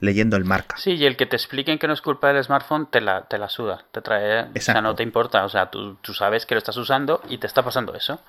[0.00, 0.76] leyendo el marca.
[0.78, 3.36] Sí, y el que te expliquen que no es culpa del smartphone te la, te
[3.36, 4.44] la suda, te trae...
[4.44, 7.36] O sea, no te importa, o sea, tú, tú sabes que lo estás usando y
[7.36, 8.22] te está pasando eso.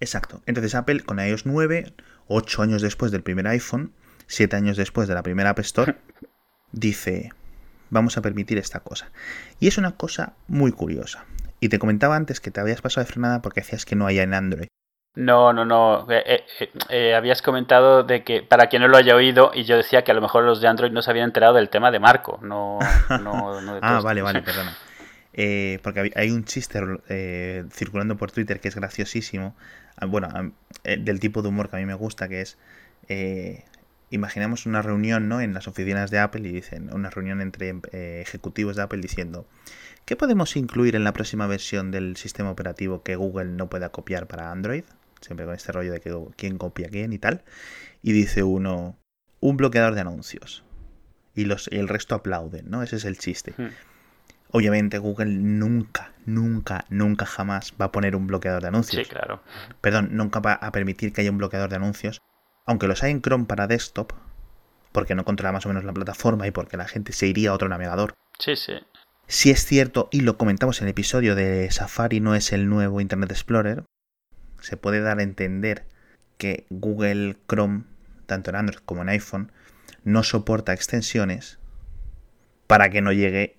[0.00, 0.42] Exacto.
[0.44, 1.94] Entonces Apple con iOS 9,
[2.26, 3.94] 8 años después del primer iPhone,
[4.32, 5.96] siete años después de la primera App Store,
[6.72, 7.30] dice,
[7.90, 9.12] vamos a permitir esta cosa.
[9.60, 11.26] Y es una cosa muy curiosa.
[11.60, 14.18] Y te comentaba antes que te habías pasado de frenada porque decías que no hay
[14.18, 14.66] en Android.
[15.14, 16.10] No, no, no.
[16.10, 19.76] Eh, eh, eh, habías comentado de que, para quien no lo haya oído, y yo
[19.76, 22.00] decía que a lo mejor los de Android no se habían enterado del tema de
[22.00, 22.40] Marco.
[22.42, 22.78] No,
[23.20, 24.74] no, ah, vale, vale, perdona.
[25.82, 26.80] porque hay un chiste
[27.70, 29.54] circulando por Twitter que es graciosísimo.
[29.96, 32.56] Ah, bueno, del tipo de humor que a mí me gusta, que es
[34.12, 35.40] imaginamos una reunión ¿no?
[35.40, 39.46] en las oficinas de Apple y dicen, una reunión entre eh, ejecutivos de Apple diciendo,
[40.04, 44.26] ¿qué podemos incluir en la próxima versión del sistema operativo que Google no pueda copiar
[44.26, 44.84] para Android?
[45.22, 47.42] Siempre con este rollo de que quién copia quién y tal.
[48.02, 48.98] Y dice uno,
[49.40, 50.62] un bloqueador de anuncios.
[51.34, 52.82] Y, los, el resto aplauden, ¿no?
[52.82, 53.54] Ese es el chiste.
[53.56, 53.68] Hmm.
[54.50, 59.06] Obviamente Google nunca, nunca, nunca jamás va a poner un bloqueador de anuncios.
[59.06, 59.42] Sí, claro.
[59.80, 62.20] Perdón, nunca va a permitir que haya un bloqueador de anuncios
[62.66, 64.12] aunque los hay en Chrome para desktop,
[64.92, 67.54] porque no controla más o menos la plataforma y porque la gente se iría a
[67.54, 68.14] otro navegador.
[68.38, 68.74] Sí, sí.
[69.26, 73.00] Si es cierto, y lo comentamos en el episodio de Safari no es el nuevo
[73.00, 73.84] Internet Explorer,
[74.60, 75.86] se puede dar a entender
[76.38, 77.84] que Google Chrome,
[78.26, 79.52] tanto en Android como en iPhone,
[80.04, 81.58] no soporta extensiones
[82.66, 83.58] para que no llegue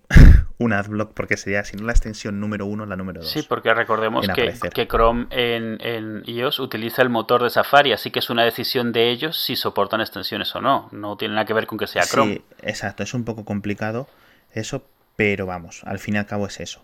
[0.64, 3.30] un adblock porque sería, si no la extensión número uno, la número dos.
[3.30, 8.12] Sí, porque recordemos que, que, Chrome en, en, iOS utiliza el motor de Safari, así
[8.12, 10.90] que es una decisión de ellos si soportan extensiones o no.
[10.92, 12.36] No tiene nada que ver con que sea Chrome.
[12.36, 14.08] Sí, exacto, es un poco complicado
[14.54, 16.84] eso, pero vamos, al fin y al cabo es eso.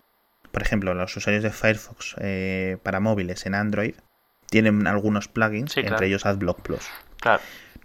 [0.50, 3.94] Por ejemplo, los usuarios de Firefox eh, para móviles en Android
[4.48, 6.84] tienen algunos plugins, entre ellos AdBlock Plus.
[7.20, 7.40] Claro.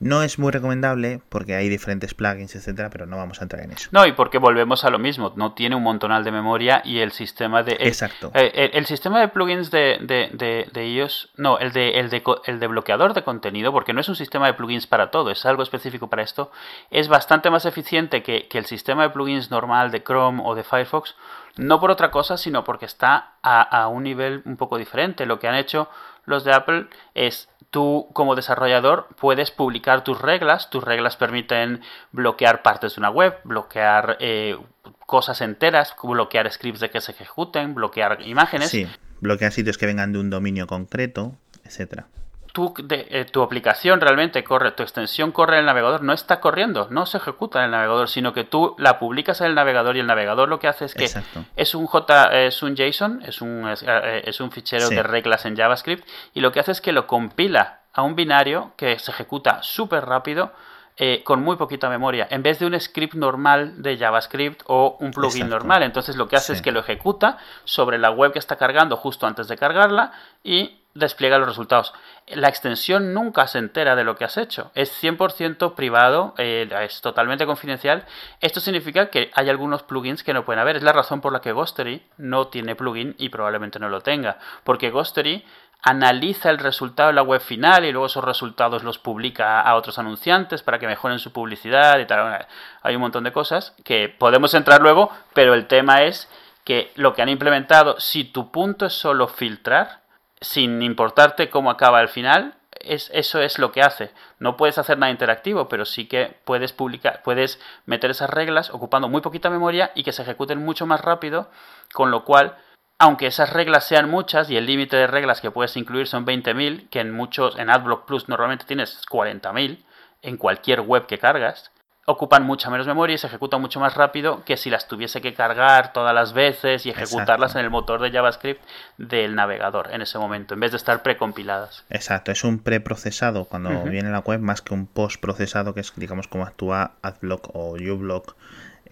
[0.06, 3.72] No es muy recomendable porque hay diferentes plugins, etcétera, pero no vamos a entrar en
[3.72, 3.89] eso.
[3.91, 5.34] No, y porque volvemos a lo mismo.
[5.36, 7.76] No tiene un montonal de memoria y el sistema de.
[7.80, 8.30] Exacto.
[8.36, 11.32] Eh, el, sistema de plugins de, de, de, iOS.
[11.38, 14.46] No, el de, el, de, el de bloqueador de contenido, porque no es un sistema
[14.46, 16.52] de plugins para todo, es algo específico para esto.
[16.91, 20.63] Es bastante más eficiente que, que el sistema de plugins normal de Chrome o de
[20.63, 21.15] Firefox.
[21.58, 25.26] No por otra cosa, sino porque está a, un nivel un poco diferente.
[25.26, 25.89] Lo que han hecho
[26.26, 30.70] los de Apple es tú como desarrollador puedes publicar tus reglas.
[30.70, 34.58] Tus reglas permiten bloquear partes de una web, bloquear eh,
[35.06, 38.70] cosas enteras, bloquear scripts de que se ejecuten, bloquear imágenes.
[38.70, 38.88] Sí,
[39.22, 42.08] bloquear sitios que vengan de un dominio concreto, etcétera
[42.56, 46.88] de, eh, tu aplicación realmente corre, tu extensión corre en el navegador, no está corriendo,
[46.89, 50.00] no se ejecuta en el navegador, sino que tú la publicas en el navegador y
[50.00, 51.10] el navegador lo que hace es que
[51.56, 55.56] es un J, es un JSON, es un, es, eh, un fichero de reglas en
[55.56, 59.62] JavaScript y lo que hace es que lo compila a un binario que se ejecuta
[59.62, 60.52] súper rápido.
[60.98, 65.12] Eh, con muy poquita memoria, en vez de un script normal de JavaScript o un
[65.12, 65.84] plugin normal.
[65.84, 69.28] Entonces lo que hace es que lo ejecuta sobre la web que está cargando justo
[69.28, 71.94] antes de cargarla y despliega los resultados.
[72.28, 74.72] La extensión nunca se entera de lo que has hecho.
[74.74, 78.06] Es 100% privado, eh, es totalmente confidencial.
[78.42, 80.78] Esto significa que hay algunos plugins que no pueden haber.
[80.78, 84.40] Es la razón por la que Ghostery no tiene plugin y probablemente no lo tenga.
[84.64, 85.46] Porque Ghostery
[85.84, 90.00] analiza el resultado de la web final y luego esos resultados los publica a otros
[90.00, 92.48] anunciantes para que mejoren su publicidad y tal.
[92.82, 96.28] Hay un montón de cosas que podemos entrar luego, pero el tema es
[96.64, 100.05] que lo que han implementado, si tu punto es solo filtrar,
[100.46, 104.12] sin importarte cómo acaba el final, es, eso es lo que hace.
[104.40, 109.10] No puedes hacer nada interactivo, pero sí que puedes publicar, puedes meter esas reglas ocupando
[109.10, 111.50] muy poquita memoria y que se ejecuten mucho más rápido,
[111.94, 112.58] con lo cual
[112.98, 116.90] aunque esas reglas sean muchas y el límite de reglas que puedes incluir son 20.000,
[116.90, 119.84] que en muchos, en AdBlock Plus normalmente tienes 40.000
[120.22, 121.72] en cualquier web que cargas,
[122.06, 125.34] ocupan mucha menos memoria y se ejecutan mucho más rápido que si las tuviese que
[125.34, 128.62] cargar todas las veces y ejecutarlas en el motor de JavaScript
[128.98, 131.84] del navegador en ese momento, en vez de estar precompiladas.
[131.89, 136.28] Exacto, es un preprocesado cuando viene la web más que un postprocesado que es digamos
[136.28, 138.36] como actúa AdBlock o uBlock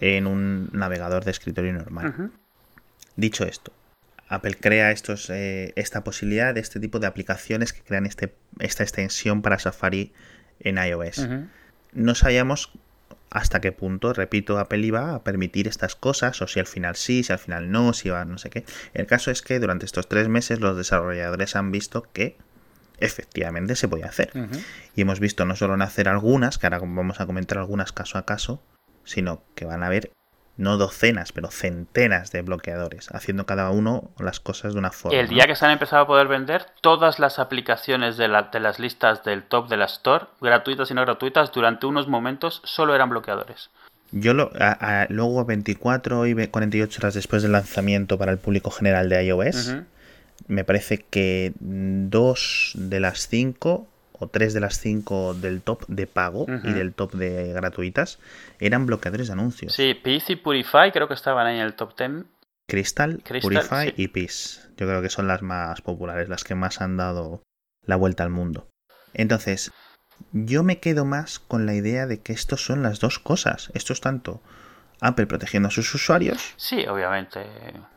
[0.00, 2.32] en un navegador de escritorio normal.
[3.14, 3.72] Dicho esto,
[4.28, 8.82] Apple crea estos, eh, esta posibilidad de este tipo de aplicaciones que crean este, esta
[8.82, 10.12] extensión para Safari
[10.58, 11.28] en iOS.
[11.92, 12.72] No sabíamos
[13.34, 17.24] hasta qué punto, repito, Apple iba a permitir estas cosas, o si al final sí,
[17.24, 18.64] si al final no, si va no sé qué.
[18.94, 22.38] El caso es que durante estos tres meses los desarrolladores han visto que
[23.00, 24.30] efectivamente se podía hacer.
[24.94, 28.24] Y hemos visto no solo nacer algunas, que ahora vamos a comentar algunas caso a
[28.24, 28.62] caso,
[29.02, 30.12] sino que van a haber
[30.56, 35.18] no docenas, pero centenas de bloqueadores, haciendo cada uno las cosas de una forma.
[35.18, 38.60] El día que se han empezado a poder vender, todas las aplicaciones de, la, de,
[38.60, 42.94] las listas del top de la Store, gratuitas y no gratuitas, durante unos momentos solo
[42.94, 43.70] eran bloqueadores.
[44.12, 49.08] Yo lo, a, luego 24 y 48 horas después del lanzamiento para el público general
[49.08, 49.74] de iOS,
[50.46, 56.06] me parece que dos de las cinco o tres de las cinco del top de
[56.06, 58.18] pago y del top de gratuitas
[58.60, 59.74] eran bloqueadores de anuncios.
[59.74, 62.24] Sí, Peace y Purify creo que estaban ahí en el top 10.
[62.66, 64.60] Crystal, Purify y Peace.
[64.76, 67.42] Yo creo que son las más populares, las que más han dado
[67.84, 68.68] la vuelta al mundo.
[69.12, 69.72] Entonces,
[70.32, 73.70] yo me quedo más con la idea de que esto son las dos cosas.
[73.74, 74.40] Esto es tanto
[75.00, 76.54] Apple protegiendo a sus usuarios.
[76.56, 77.44] Sí, obviamente.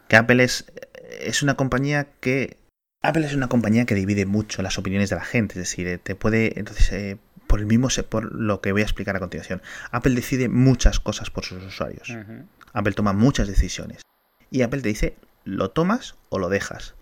[0.08, 0.72] Que Apple es,
[1.20, 2.58] es una compañía que
[3.08, 5.98] Apple es una compañía que divide mucho las opiniones de la gente, es decir, eh,
[5.98, 7.18] te puede, entonces, eh,
[7.48, 11.30] por el mismo, por lo que voy a explicar a continuación, Apple decide muchas cosas
[11.30, 12.14] por sus usuarios.
[12.74, 14.02] Apple toma muchas decisiones.
[14.52, 15.16] Y Apple te dice,
[15.46, 16.96] lo tomas o lo dejas.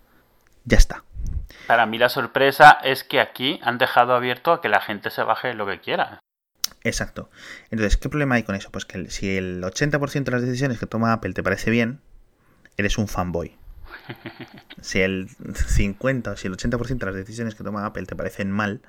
[0.64, 1.02] Ya está.
[1.66, 5.24] Para mí la sorpresa es que aquí han dejado abierto a que la gente se
[5.24, 6.20] baje lo que quiera.
[6.84, 7.30] Exacto.
[7.72, 8.70] Entonces, ¿qué problema hay con eso?
[8.70, 12.00] Pues que si el 80% de las decisiones que toma Apple te parece bien,
[12.76, 13.56] eres un fanboy.
[14.80, 18.50] Si el 50 o si el 80% de las decisiones que toma Apple te parecen
[18.50, 18.80] mal,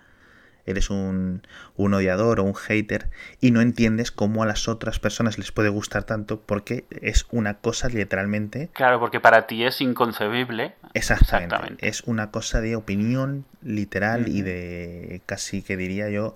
[0.68, 5.38] eres un, un, odiador o un hater y no entiendes cómo a las otras personas
[5.38, 8.70] les puede gustar tanto porque es una cosa literalmente...
[8.74, 10.76] Claro, porque para ti es inconcebible.
[10.94, 11.88] Exactamente.
[11.88, 16.36] Es una cosa de opinión literal y de casi que diría yo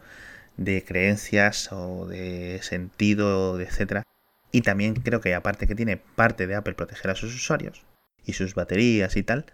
[0.58, 4.04] de creencias o de sentido, etcétera.
[4.52, 7.84] Y también creo que aparte que tiene parte de Apple proteger a sus usuarios,
[8.26, 9.46] y sus baterías y tal,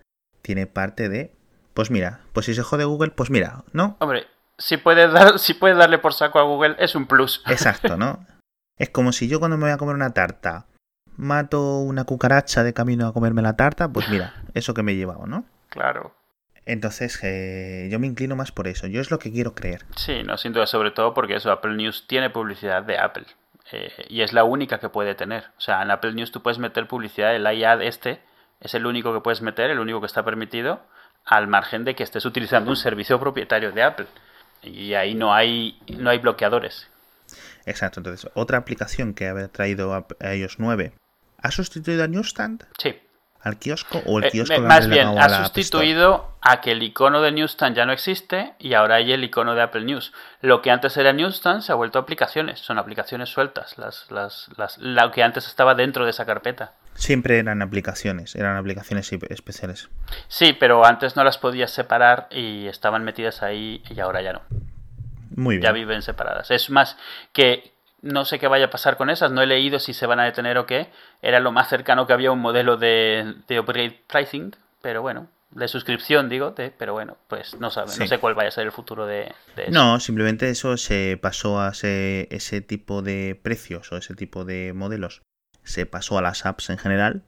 [0.41, 1.33] tiene parte de,
[1.73, 3.97] pues mira, pues si se jode Google, pues mira, ¿no?
[3.99, 4.25] Hombre,
[4.57, 7.43] si puedes, dar, si puedes darle por saco a Google, es un plus.
[7.47, 8.25] Exacto, ¿no?
[8.77, 10.67] es como si yo cuando me voy a comer una tarta
[11.17, 14.95] mato una cucaracha de camino a comerme la tarta, pues mira, eso que me he
[14.95, 15.45] llevado, ¿no?
[15.69, 16.15] Claro.
[16.65, 18.87] Entonces, eh, yo me inclino más por eso.
[18.87, 19.85] Yo es lo que quiero creer.
[19.95, 23.25] Sí, no sin duda, sobre todo porque eso, Apple News tiene publicidad de Apple.
[23.71, 25.45] Eh, y es la única que puede tener.
[25.57, 28.21] O sea, en Apple News tú puedes meter publicidad, el iAd este,
[28.59, 30.81] es el único que puedes meter, el único que está permitido,
[31.25, 34.07] al margen de que estés utilizando un servicio propietario de Apple.
[34.63, 36.89] Y ahí no hay, no hay bloqueadores.
[37.65, 40.93] Exacto, entonces, otra aplicación que ha traído a iOS 9,
[41.41, 42.65] ¿ha sustituido a Newsstand?
[42.77, 42.95] Sí.
[43.41, 44.59] ¿Al kiosco o el eh, kiosco?
[44.61, 48.95] más bien, ha sustituido a que el icono de Newsstand ya no existe y ahora
[48.95, 50.11] hay el icono de Apple News.
[50.41, 54.49] Lo que antes era Newsstand se ha vuelto a aplicaciones, son aplicaciones sueltas, las, las,
[54.57, 56.73] las, lo que antes estaba dentro de esa carpeta.
[56.97, 59.89] Siempre eran aplicaciones, eran aplicaciones especiales.
[60.27, 64.41] Sí, pero antes no las podías separar y estaban metidas ahí y ahora ya no.
[65.35, 65.63] Muy bien.
[65.63, 66.49] Ya viven separadas.
[66.49, 66.97] Es más
[67.33, 70.19] que no sé qué vaya a pasar con esas, no he leído si se van
[70.19, 70.87] a detener o qué.
[71.21, 75.67] Era lo más cercano que había un modelo de, de upgrade pricing, pero bueno, de
[75.67, 79.05] suscripción, digo, pero bueno, pues no sabe, no sé cuál vaya a ser el futuro
[79.05, 79.71] de, eso.
[79.71, 84.73] No, simplemente eso se pasó a ese, ese tipo de precios o ese tipo de
[84.73, 85.21] modelos
[85.67, 87.23] se pasó a las apps en general.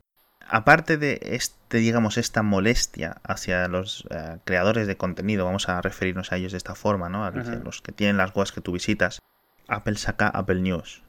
[0.48, 6.32] Aparte de este, digamos, esta molestia hacia los eh, creadores de contenido, vamos a referirnos
[6.32, 7.24] a ellos de esta forma, ¿no?
[7.24, 9.20] A los que tienen las webs que tú visitas,
[9.68, 11.04] Apple saca Apple News.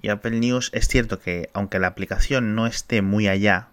[0.00, 3.68] Y Apple News es cierto que aunque la aplicación no esté muy allá,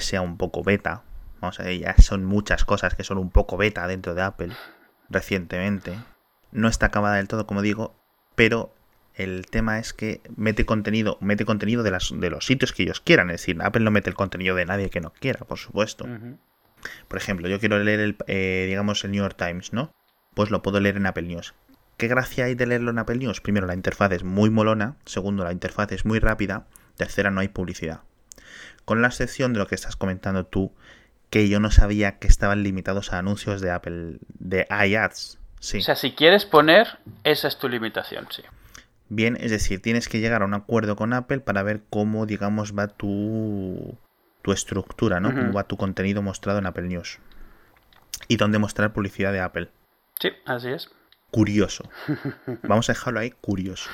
[0.00, 1.04] sea un poco beta,
[1.40, 4.52] vamos a ver, ya son muchas cosas que son un poco beta dentro de Apple
[5.08, 5.96] recientemente,
[6.50, 7.94] no está acabada del todo, como digo,
[8.34, 8.74] pero
[9.16, 13.00] el tema es que mete contenido, mete contenido de, las, de los sitios que ellos
[13.00, 13.30] quieran.
[13.30, 16.06] Es decir, Apple no mete el contenido de nadie que no quiera, por supuesto.
[17.08, 19.92] Por ejemplo, yo quiero leer el, eh, digamos, el New York Times, ¿no?
[20.34, 21.54] Pues lo puedo leer en Apple News.
[21.96, 23.40] ¿Qué gracia hay de leerlo en Apple News?
[23.40, 24.96] Primero, la interfaz es muy molona.
[25.06, 26.66] Segundo, la interfaz es muy rápida.
[26.96, 28.02] Tercera, no hay publicidad.
[28.84, 30.74] Con la excepción de lo que estás comentando tú,
[31.30, 35.38] que yo no sabía que estaban limitados a anuncios de Apple, de iAds.
[35.58, 35.78] Sí.
[35.78, 38.42] O sea, si quieres poner, esa es tu limitación, sí.
[39.08, 42.76] Bien, es decir, tienes que llegar a un acuerdo con Apple para ver cómo, digamos,
[42.76, 43.96] va tu,
[44.42, 45.32] tu estructura, ¿no?
[45.32, 47.18] Cómo va tu contenido mostrado en Apple News.
[48.28, 49.70] Y dónde mostrar publicidad de Apple.
[50.20, 50.90] Sí, así es.
[51.30, 51.88] Curioso.
[52.62, 53.90] Vamos a dejarlo ahí, curioso.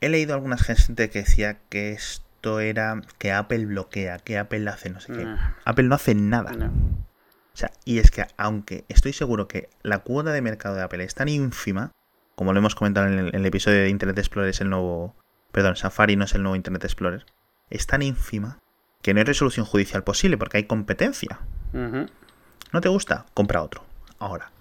[0.00, 4.90] He leído alguna gente que decía que esto era que Apple bloquea, que Apple hace
[4.90, 5.26] no sé qué.
[5.64, 6.52] Apple no hace nada.
[6.52, 11.02] O sea, y es que aunque estoy seguro que la cuota de mercado de Apple
[11.02, 11.92] es tan ínfima,
[12.36, 15.16] como lo hemos comentado en el, episodio de Internet Explorer es el nuevo...
[15.52, 17.24] Perdón, Safari no es el nuevo Internet Explorer.
[17.70, 18.60] Es tan ínfima
[19.00, 21.40] que no hay resolución judicial posible porque hay competencia.
[21.72, 23.24] ¿No te gusta?
[23.32, 23.84] Compra otro.
[24.18, 24.52] Ahora,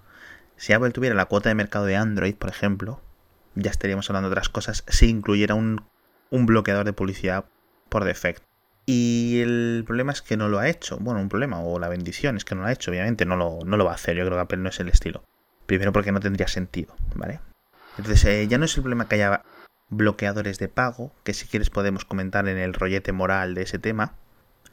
[0.55, 3.01] si Apple tuviera la cuota de mercado de Android, por ejemplo,
[3.55, 5.83] ya estaríamos hablando de otras cosas si incluyera un,
[6.29, 7.43] un bloqueador de publicidad
[7.89, 8.45] por defecto.
[8.85, 10.97] Y el problema es que no lo ha hecho.
[11.01, 13.59] Bueno, un problema, o la bendición es que no lo ha hecho, obviamente no lo,
[13.65, 14.15] no lo va a hacer.
[14.15, 15.25] Yo creo que Apple no es el estilo.
[15.65, 17.41] Primero porque no tendría sentido, ¿vale?
[17.97, 19.43] Entonces eh, ya no es el problema que haya
[19.89, 24.13] bloqueadores de pago, que si quieres podemos comentar en el rollete moral de ese tema,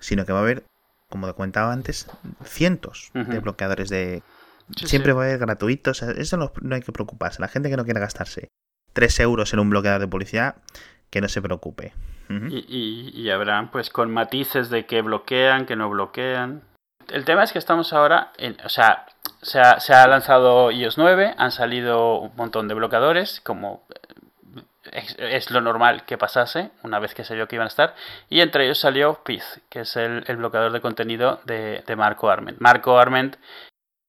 [0.00, 0.64] sino que va a haber,
[1.08, 2.08] como te comentaba antes,
[2.44, 4.22] cientos de bloqueadores de...
[4.76, 7.40] Siempre va a haber gratuitos, eso no, hay que preocuparse.
[7.40, 8.48] La gente que no quiera gastarse
[8.94, 10.56] 3 euros en un bloqueador de publicidad,
[11.10, 11.92] que no se preocupe.
[12.30, 16.62] y, y, habrán pues con matices de que bloquean, que no bloquean.
[17.12, 19.06] El tema es que estamos ahora, en, o sea,
[19.42, 23.84] se ha, lanzado iOS 9, han salido un montón de bloqueadores, como
[24.90, 27.94] eh, es, lo normal que pasase una vez que vio que iban a estar.
[28.30, 32.58] Y entre ellos salió Piz, que es el, bloqueador de contenido de, Marco Arment.
[32.60, 33.36] Marco Arment,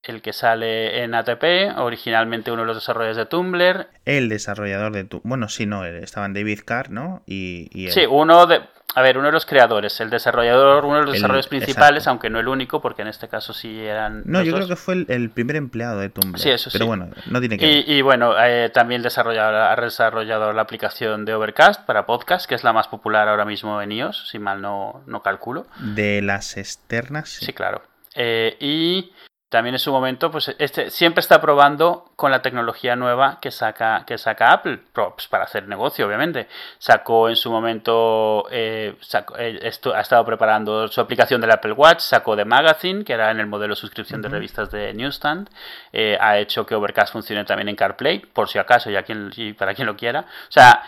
[0.03, 3.87] el que sale en ATP, originalmente uno de los desarrolladores de Tumblr.
[4.05, 5.27] El desarrollador de Tumblr.
[5.27, 7.21] Bueno, sí, no, estaban David Carr, ¿no?
[7.25, 8.61] Y, y Sí, uno de
[8.95, 12.39] a ver, uno de los creadores, el desarrollador, uno de los desarrolladores principales, aunque no
[12.39, 14.23] el único, porque en este caso sí eran.
[14.25, 16.39] No, yo creo que fue el, primer empleado de Tumblr.
[16.39, 16.77] Sí, eso sí.
[16.77, 21.33] Pero bueno, no tiene que y, Y, bueno, eh, también ha desarrollado la aplicación de
[21.33, 25.03] Overcast para podcast, que es la más popular ahora mismo en iOS, si mal no,
[25.07, 25.65] no calculo.
[25.79, 27.29] De las externas.
[27.29, 27.81] Sí, claro.
[28.15, 29.11] Eh, y
[29.53, 34.03] también en su momento, pues este siempre está probando con la tecnología nueva que saca,
[34.03, 36.47] que saca Apple, pues, para hacer negocio, obviamente.
[36.79, 38.95] Sacó en su momento, eh,
[39.37, 43.29] eh, esto, ha estado preparando su aplicación del Apple Watch, sacó de Magazine, que era
[43.29, 45.51] en el modelo de suscripción de revistas de Newsstand,
[45.91, 49.53] eh, ha hecho que Overcast funcione también en CarPlay, por si acaso, y, quien, y
[49.53, 50.21] para quien lo quiera.
[50.21, 50.81] O sea,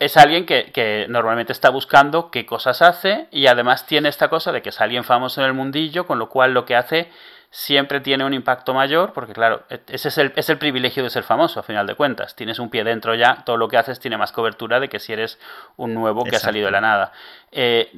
[0.00, 4.50] es alguien que, que, normalmente está buscando qué cosas hace y además tiene esta cosa
[4.50, 7.12] de que es alguien famoso en el mundillo, con lo cual lo que hace
[7.50, 11.10] siempre tiene un impacto mayor, porque claro, e, ese es el, es el privilegio de
[11.10, 12.36] ser famoso, a final de cuentas.
[12.36, 15.12] Tienes un pie dentro ya, todo lo que haces tiene más cobertura de que si
[15.12, 15.38] eres
[15.76, 17.12] un nuevo que ha salido de la nada.
[17.50, 17.90] Eh,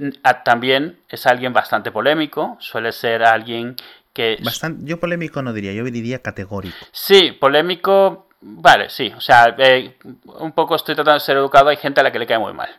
[0.44, 3.76] también es alguien bastante polémico, suele ser alguien
[4.12, 4.38] que...
[4.42, 6.76] Bastante, yo polémico no diría, yo diría categórico.
[6.92, 11.76] Sí, polémico, vale, sí, o sea, eh, un poco estoy tratando de ser educado, hay
[11.76, 12.70] gente a la que le cae muy mal.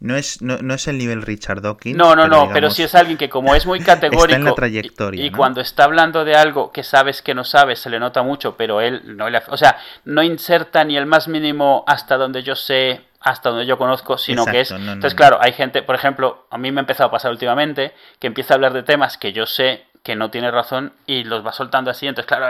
[0.00, 1.96] No es, no, no es el nivel Richard Dawkins.
[1.96, 4.54] No, no, no, pero sí es alguien que como es muy categórico está en la
[4.54, 8.22] trayectoria, y, cuando está hablando de algo que sabes que no sabes, se le nota
[8.22, 9.42] mucho, pero él no le...
[9.48, 13.76] O sea, no inserta ni el más mínimo hasta donde yo sé, hasta donde yo
[13.76, 14.70] conozco, sino que es...
[14.70, 18.26] entonces, claro, hay gente, por ejemplo, a mí me ha empezado a pasar últimamente, que
[18.26, 21.52] empieza a hablar de temas que yo sé que no tiene razón y los va
[21.52, 22.46] soltando así, entonces, claro,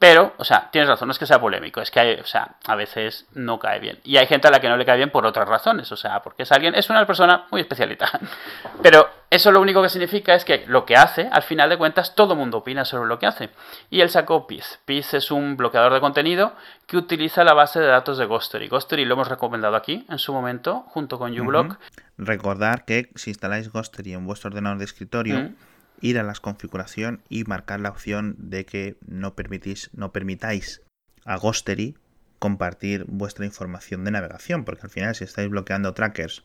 [0.00, 2.56] pero, o sea, tienes razón, no es que sea polémico, es que hay, o sea,
[2.66, 3.98] a veces no cae bien.
[4.02, 6.22] Y hay gente a la que no le cae bien por otras razones, o sea,
[6.22, 8.10] porque es alguien, es una persona muy especialita.
[8.82, 12.14] Pero eso lo único que significa es que lo que hace, al final de cuentas,
[12.14, 13.50] todo el mundo opina sobre lo que hace.
[13.90, 14.80] Y él sacó PIS.
[14.86, 16.54] PIS es un bloqueador de contenido
[16.86, 18.68] que utiliza la base de datos de Ghostery.
[18.68, 21.78] Ghostery lo hemos recomendado aquí en su momento, junto con uBlock.
[22.16, 25.50] Recordar que si instaláis Ghostery en vuestro ordenador de escritorio,
[26.00, 30.82] ir a las configuración y marcar la opción de que no, permitís, no permitáis
[31.24, 31.96] a Ghostery
[32.38, 36.42] compartir vuestra información de navegación, porque al final si estáis bloqueando trackers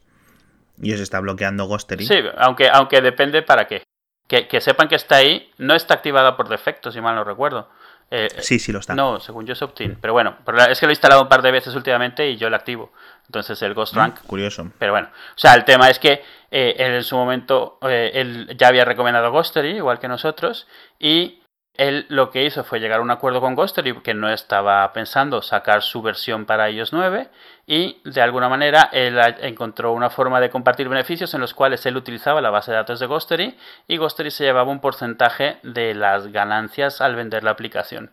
[0.82, 2.06] y os está bloqueando Ghostery...
[2.06, 3.84] Sí, aunque, aunque depende para qué.
[4.28, 7.70] Que, que sepan que está ahí, no está activada por defecto, si mal no recuerdo.
[8.12, 8.94] Eh, sí, sí lo está.
[8.96, 9.98] No, según yo es opt-in.
[10.00, 10.38] Pero bueno,
[10.70, 12.92] es que lo he instalado un par de veces últimamente y yo lo activo.
[13.26, 14.20] Entonces el Ghost mm, Rank.
[14.28, 14.72] curioso.
[14.78, 18.56] Pero bueno, o sea, el tema es que eh, él en su momento eh, él
[18.58, 20.68] ya había recomendado Ghostery, igual que nosotros,
[21.00, 21.42] y
[21.78, 25.42] Él lo que hizo fue llegar a un acuerdo con Ghostery que no estaba pensando
[25.42, 27.30] sacar su versión para iOS 9
[27.68, 31.98] y de alguna manera él encontró una forma de compartir beneficios en los cuales él
[31.98, 33.58] utilizaba la base de datos de Ghostery
[33.88, 38.12] y Ghostery se llevaba un porcentaje de las ganancias al vender la aplicación.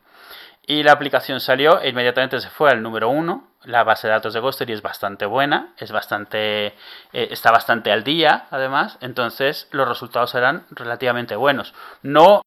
[0.66, 3.48] Y la aplicación salió e inmediatamente se fue al número uno.
[3.64, 6.74] La base de datos de Ghostery es bastante buena, es bastante, eh,
[7.12, 8.96] está bastante al día, además.
[9.00, 11.74] Entonces los resultados serán relativamente buenos.
[12.02, 12.42] No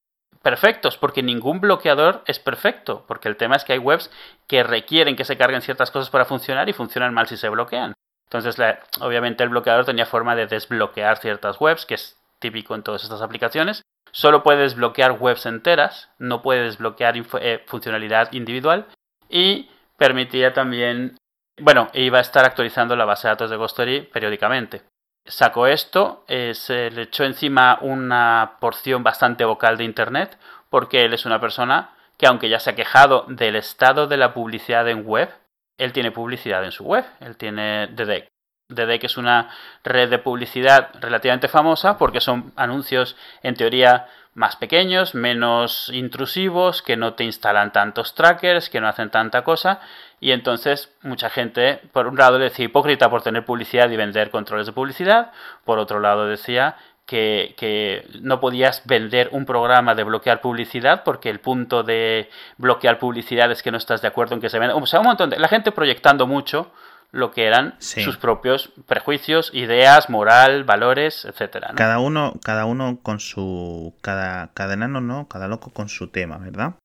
[0.46, 4.12] perfectos, porque ningún bloqueador es perfecto, porque el tema es que hay webs
[4.46, 7.96] que requieren que se carguen ciertas cosas para funcionar y funcionan mal si se bloquean.
[8.26, 8.56] Entonces,
[9.02, 13.24] obviamente el bloqueador tenía forma de desbloquear ciertas webs, que es típico en todas estas
[13.24, 13.82] aplicaciones,
[14.12, 18.86] Solo puedes bloquear webs enteras, no puedes desbloquear eh, funcionalidad individual
[19.28, 21.18] y permitía también,
[21.60, 24.84] bueno, iba a estar actualizando la base de datos de Ghostery periódicamente.
[25.28, 30.38] Sacó esto, eh, se le echó encima una porción bastante vocal de Internet,
[30.70, 34.34] porque él es una persona que aunque ya se ha quejado del estado de la
[34.36, 35.30] publicidad en web,
[35.78, 38.28] él tiene publicidad en su web, él tiene DDEC.
[38.70, 39.50] DDEC es una
[39.84, 46.98] red de publicidad relativamente famosa porque son anuncios en teoría más pequeños, menos intrusivos, que
[46.98, 49.80] no te instalan tantos trackers, que no hacen tanta cosa.
[50.20, 54.68] Y entonces mucha gente, por un lado, decía hipócrita por tener publicidad y vender controles
[54.68, 55.32] de publicidad.
[55.64, 56.76] Por otro lado, decía
[57.06, 63.00] que, que, no podías vender un programa de bloquear publicidad porque el punto de bloquear
[63.00, 64.76] publicidad es que no estás de acuerdo en que se venda.
[64.76, 65.40] O sea, un montón de...
[65.40, 66.72] La gente proyectando mucho
[67.16, 71.72] lo que eran sus propios prejuicios, ideas, moral, valores, etcétera.
[71.76, 76.38] Cada uno, cada uno con su, cada, cada enano, no, cada loco con su tema,
[76.38, 76.76] ¿verdad?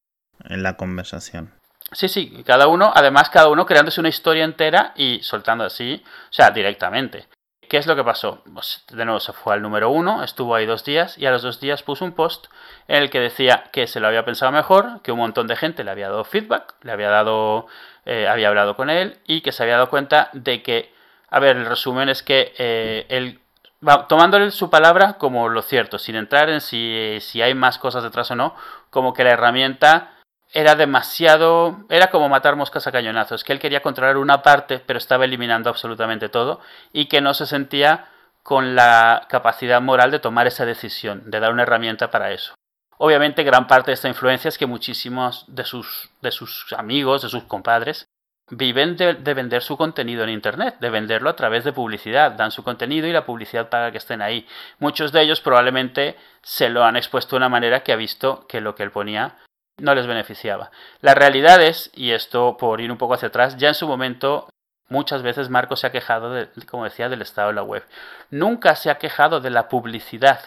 [0.44, 1.52] En la conversación.
[1.92, 6.32] Sí, sí, cada uno, además cada uno creándose una historia entera y soltando así, o
[6.32, 7.26] sea, directamente.
[7.68, 8.42] ¿Qué es lo que pasó?
[8.52, 11.42] Pues de nuevo se fue al número uno, estuvo ahí dos días y a los
[11.42, 12.46] dos días puso un post
[12.88, 15.84] en el que decía que se lo había pensado mejor, que un montón de gente
[15.84, 17.68] le había dado feedback, le había dado,
[18.04, 20.92] eh, había hablado con él y que se había dado cuenta de que,
[21.28, 23.40] a ver, el resumen es que eh, él,
[24.08, 28.30] tomándole su palabra como lo cierto, sin entrar en si, si hay más cosas detrás
[28.30, 28.54] o no,
[28.90, 30.12] como que la herramienta
[30.52, 34.98] era demasiado, era como matar moscas a cañonazos, que él quería controlar una parte, pero
[34.98, 36.60] estaba eliminando absolutamente todo
[36.92, 38.06] y que no se sentía
[38.42, 42.54] con la capacidad moral de tomar esa decisión, de dar una herramienta para eso.
[43.02, 47.30] Obviamente gran parte de esta influencia es que muchísimos de sus, de sus amigos, de
[47.30, 48.06] sus compadres,
[48.50, 52.32] viven de, de, vender su contenido en Internet, de venderlo a través de publicidad.
[52.32, 54.46] Dan su contenido y la publicidad paga que estén ahí.
[54.80, 58.60] Muchos de ellos probablemente se lo han expuesto de una manera que ha visto que
[58.60, 59.38] lo que él ponía
[59.78, 60.70] no les beneficiaba.
[61.00, 64.50] La realidad es, y esto por ir un poco hacia atrás, ya en su momento
[64.90, 67.82] muchas veces Marco se ha quejado, de, como decía, del estado de la web.
[68.28, 70.40] Nunca se ha quejado de la publicidad.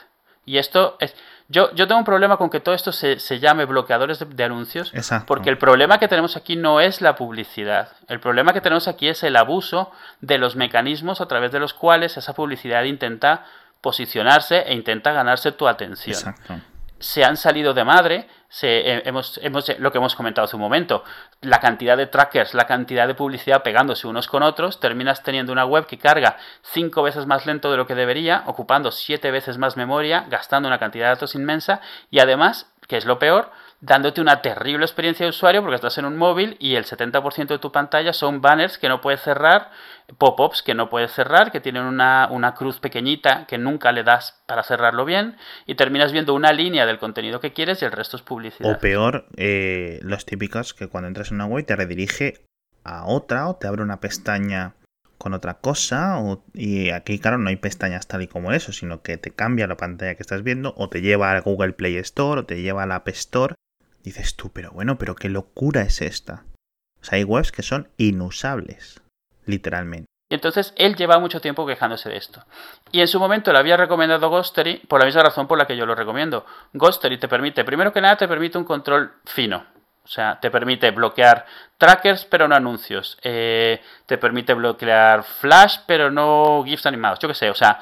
[0.46, 1.16] Y esto es...
[1.50, 4.92] Yo, yo tengo un problema con que todo esto se, llame bloqueadores de, anuncios,
[5.28, 7.90] porque el problema que tenemos aquí no es la publicidad.
[8.08, 9.92] El problema que tenemos aquí es el abuso
[10.22, 13.46] de los mecanismos a través de los cuales esa publicidad intenta
[13.82, 16.18] posicionarse e intenta ganarse tu atención.
[16.18, 16.56] Exacto
[17.04, 20.62] se han salido de madre, se, eh, hemos, hemos, lo que hemos comentado hace un
[20.62, 21.04] momento,
[21.42, 25.66] la cantidad de trackers, la cantidad de publicidad pegándose unos con otros, terminas teniendo una
[25.66, 29.76] web que carga cinco veces más lento de lo que debería, ocupando siete veces más
[29.76, 31.82] memoria, gastando una cantidad de datos inmensa
[32.12, 33.50] y además, que es lo peor,
[33.84, 37.60] dándote una terrible experiencia de usuario porque estás en un móvil y el 70% de
[37.60, 39.72] tu pantalla son banners que no puedes cerrar,
[40.18, 44.64] pop-ups que no puedes cerrar, que tienen una, cruz pequeñita que nunca le das para
[44.64, 48.24] cerrarlo bien y terminas viendo una línea del contenido que quieres y el resto es
[48.24, 48.72] publicidad.
[48.72, 52.46] O peor, eh, los típicos que cuando entras en una web te redirige
[52.86, 54.76] a otra o te abre una pestaña
[55.18, 56.20] con otra cosa
[56.54, 59.78] y aquí claro no hay pestañas tal y como eso sino que te cambia la
[59.78, 62.92] pantalla que estás viendo o te lleva al Google Play Store o te lleva al
[62.92, 63.56] App Store
[64.04, 66.44] Dices tú, pero bueno, pero qué locura es esta.
[67.02, 69.02] O sea, hay webs que son inusables,
[69.46, 70.08] literalmente.
[70.30, 72.44] Y entonces él lleva mucho tiempo quejándose de esto.
[72.92, 75.78] Y en su momento le había recomendado Ghostery por la misma razón por la que
[75.78, 76.46] yo lo recomiendo.
[76.74, 79.66] Ghostery te permite, primero que nada, te permite un control fino.
[80.04, 81.46] O sea, te permite bloquear
[81.78, 83.18] trackers pero no anuncios.
[83.22, 87.20] Eh, te permite bloquear flash pero no GIFs animados.
[87.20, 87.50] Yo qué sé.
[87.50, 87.80] O sea,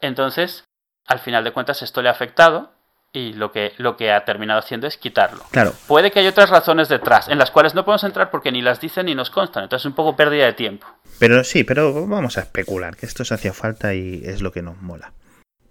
[0.00, 0.64] entonces,
[1.06, 2.72] al final de cuentas esto le ha afectado
[3.12, 5.44] y lo que, lo que ha terminado haciendo es quitarlo.
[5.50, 5.74] Claro.
[5.86, 8.80] Puede que haya otras razones detrás, en las cuales no podemos entrar porque ni las
[8.80, 10.86] dicen ni nos constan, entonces es un poco pérdida de tiempo.
[11.18, 14.62] Pero sí, pero vamos a especular, que esto se hacía falta y es lo que
[14.62, 15.12] nos mola.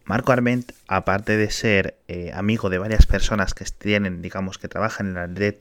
[0.03, 5.07] Marco Arment, aparte de ser eh, amigo de varias personas que tienen, digamos, que trabajan
[5.07, 5.55] en la red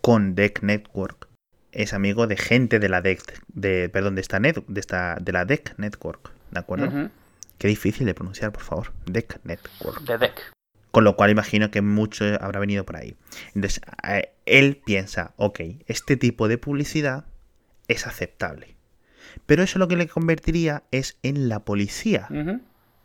[0.00, 1.28] con Deck Network,
[1.70, 5.32] es amigo de gente de la Deck, de, perdón, de esta, net, de esta, de
[5.32, 7.10] la Deck Network, ¿de acuerdo?
[7.58, 8.92] Qué difícil de pronunciar, por favor.
[9.04, 10.00] Deck Network.
[10.02, 10.57] De Deck
[10.98, 13.14] Con lo cual imagino que mucho habrá venido por ahí.
[13.54, 13.80] Entonces,
[14.46, 17.26] él piensa, ok, este tipo de publicidad
[17.86, 18.74] es aceptable.
[19.46, 22.26] Pero eso lo que le convertiría es en la policía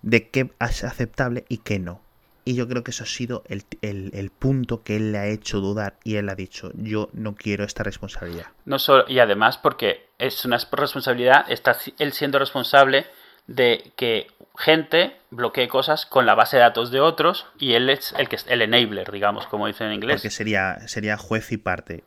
[0.02, 2.02] de qué es aceptable y qué no.
[2.46, 5.98] Y yo creo que eso ha sido el, punto que él le ha hecho dudar
[6.04, 8.48] y él ha dicho, yo no quiero esta responsabilidad.
[8.66, 13.06] No solo, y además porque es una responsabilidad, está él siendo responsable
[13.46, 14.26] de que
[14.58, 18.36] gente bloquee cosas con la base de datos de otros y él es el que
[18.36, 20.22] es el enabler, digamos, como dicen en inglés.
[20.22, 22.04] Porque sería, sería juez y parte.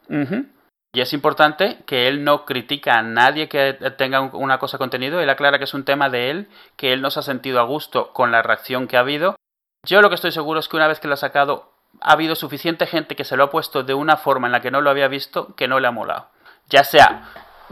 [0.93, 5.29] Y es importante que él no critica a nadie que tenga una cosa contenido, él
[5.29, 8.13] aclara que es un tema de él, que él no se ha sentido a gusto
[8.13, 9.37] con la reacción que ha habido.
[9.85, 12.35] Yo lo que estoy seguro es que una vez que lo ha sacado, ha habido
[12.35, 14.91] suficiente gente que se lo ha puesto de una forma en la que no lo
[14.91, 16.31] había visto que no le ha molado.
[16.69, 17.29] Ya sea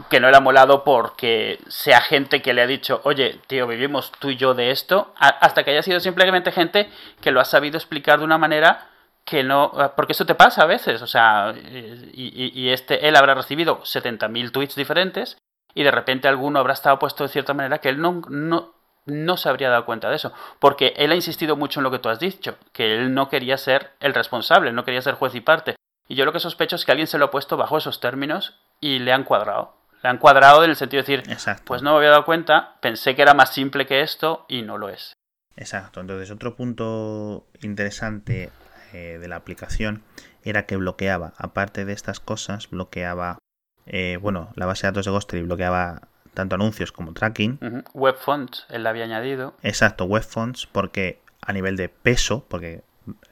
[0.09, 4.11] que no le ha molado porque sea gente que le ha dicho, oye, tío, vivimos
[4.19, 6.89] tú y yo de esto, hasta que haya sido simplemente gente
[7.21, 8.89] que lo ha sabido explicar de una manera
[9.23, 13.33] que no, ah, porque eso te pasa a veces, o sea, y, este, él habrá
[13.33, 15.37] recibido 70.000 tweets diferentes
[15.73, 18.75] y de repente alguno habrá estado puesto de cierta manera que él no, no,
[19.05, 21.99] no se habría dado cuenta de eso, porque él ha insistido mucho en lo que
[21.99, 25.41] tú has dicho, que él no quería ser el responsable, no quería ser juez y
[25.41, 25.75] parte.
[26.07, 28.59] Y yo lo que sospecho es que alguien se lo ha puesto bajo esos términos
[28.79, 29.73] y le han cuadrado.
[30.05, 33.15] Le han cuadrado en el sentido de decir, pues no me había dado cuenta, pensé
[33.15, 35.13] que era más simple que esto y no lo es.
[35.55, 38.51] Exacto, entonces otro punto interesante
[38.93, 40.03] eh, de la aplicación
[40.43, 43.39] era que bloqueaba, aparte de estas cosas, bloqueaba,
[43.87, 46.01] eh, bueno, la base de datos de Ghostery bloqueaba
[46.35, 47.83] tanto anuncios como tracking.
[47.95, 49.55] Web fonts, él la había añadido.
[49.63, 52.83] Exacto, web fonts, porque a nivel de peso, porque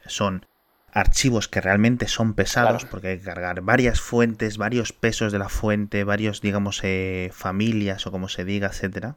[0.08, 0.48] son
[0.94, 5.50] archivos que realmente son pesados, porque hay que cargar varias fuentes, varios pesos de la
[5.50, 9.16] fuente, varios, digamos, eh, familias o como se diga, etcétera.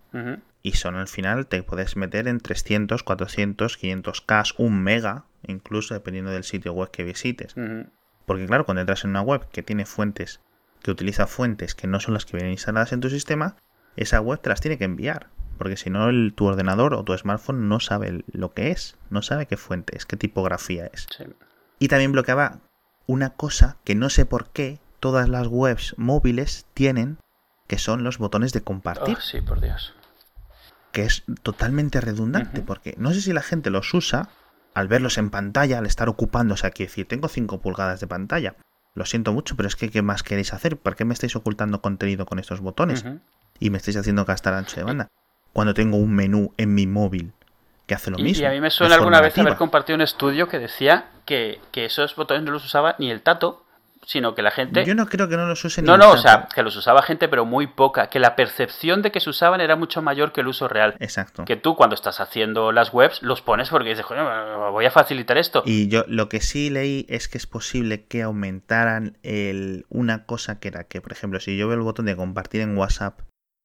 [0.62, 6.30] Y son al final, te puedes meter en 300, 400, 500K, un mega, incluso dependiendo
[6.30, 7.54] del sitio web que visites.
[8.24, 10.40] Porque claro, cuando entras en una web que tiene fuentes,
[10.82, 13.56] que utiliza fuentes que no son las que vienen instaladas en tu sistema,
[13.96, 15.28] esa web te las tiene que enviar.
[15.58, 19.46] Porque si no, tu ordenador o tu smartphone no sabe lo que es, no sabe
[19.46, 21.06] qué fuente es, qué tipografía es.
[21.78, 22.60] Y también bloqueaba
[23.06, 27.18] una cosa que no sé por qué todas las webs móviles tienen,
[27.66, 29.16] que son los botones de compartir.
[29.18, 29.94] Oh, sí, por Dios.
[30.92, 34.30] Que es totalmente redundante, porque no sé si la gente los usa
[34.74, 38.56] al verlos en pantalla, al estar ocupándose aquí, decir, tengo 5 pulgadas de pantalla.
[38.94, 40.78] Lo siento mucho, pero es que ¿qué más queréis hacer?
[40.78, 43.04] ¿Por qué me estáis ocultando contenido con estos botones?
[43.58, 45.08] Y me estáis haciendo gastar ancho de banda.
[45.52, 47.32] Cuando tengo un menú en mi móvil
[47.86, 48.42] que hace lo mismo.
[48.42, 52.16] Y a mí me suena alguna vez haber compartido un estudio que decía que, esos
[52.16, 53.64] botones no los usaba ni el tato,
[54.04, 54.84] sino que la gente...
[54.84, 57.02] Yo no creo que no los use ni No, no, o sea, que los usaba
[57.02, 58.08] gente, pero muy poca.
[58.08, 60.94] Que la percepción de que se usaban era mucho mayor que el uso real.
[61.00, 61.44] Exacto.
[61.44, 65.62] Que tú cuando estás haciendo las webs los pones porque dices, voy a facilitar esto.
[65.66, 70.60] Y yo lo que sí leí es que es posible que aumentaran el, una cosa
[70.60, 73.20] que era que, por ejemplo, si yo veo el botón de compartir en WhatsApp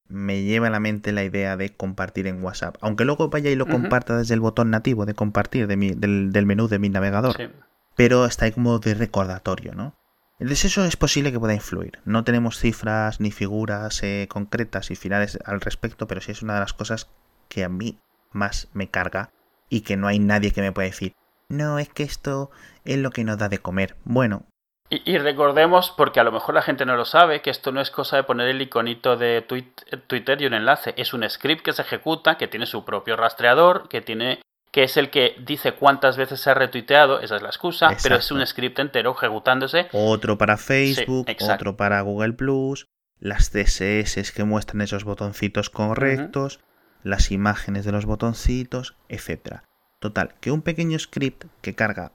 [0.08, 2.76] me lleva a la mente la idea de compartir en WhatsApp.
[2.82, 6.46] Aunque luego vaya y lo comparta desde el botón nativo de compartir de mi, del,
[6.46, 7.52] menú de mi navegador.
[7.96, 9.96] Pero está ahí como de recordatorio, ¿no?
[10.40, 12.00] Entonces eso es posible que pueda influir.
[12.04, 16.56] No tenemos cifras ni figuras eh, concretas y finales al respecto, pero sí es una
[16.56, 17.10] de las cosas
[17.48, 18.00] que a mí
[18.32, 19.30] más me carga
[19.70, 21.14] y que no hay nadie que me pueda decir,
[21.48, 22.50] no, es que esto
[22.86, 23.96] es lo que nos da de comer.
[24.04, 24.46] Bueno,
[24.92, 27.92] y, recordemos, porque a lo mejor la gente no lo sabe, que esto no es
[27.92, 30.94] cosa de poner el iconito de Twitter y un enlace.
[30.98, 34.98] Es un script que se ejecuta, que tiene su propio rastreador, que tiene que es
[34.98, 38.46] el que dice cuántas veces se ha retuiteado, esa es la excusa, pero es un
[38.46, 39.90] script entero ejecutándose.
[39.92, 42.88] Otro para Facebook, otro para Google Plus,
[43.20, 46.62] las CSS que muestran esos botoncitos correctos,
[47.04, 49.66] las imágenes de los botoncitos, etcétera.
[50.00, 52.14] Total, que un pequeño script que carga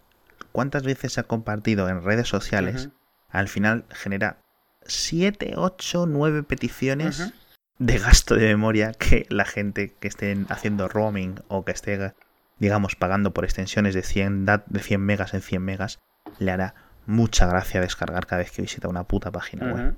[0.57, 2.89] cuántas veces se ha compartido en redes sociales,
[3.29, 4.39] al final genera
[4.87, 7.35] 7, 8, 9 peticiones
[7.79, 12.15] de gasto de memoria que la gente que esté haciendo roaming o que esté,
[12.59, 15.99] digamos, pagando por extensiones de 100, de 100 megas en 100 megas,
[16.39, 19.95] le hará mucha gracia descargar cada vez que visita una puta página web.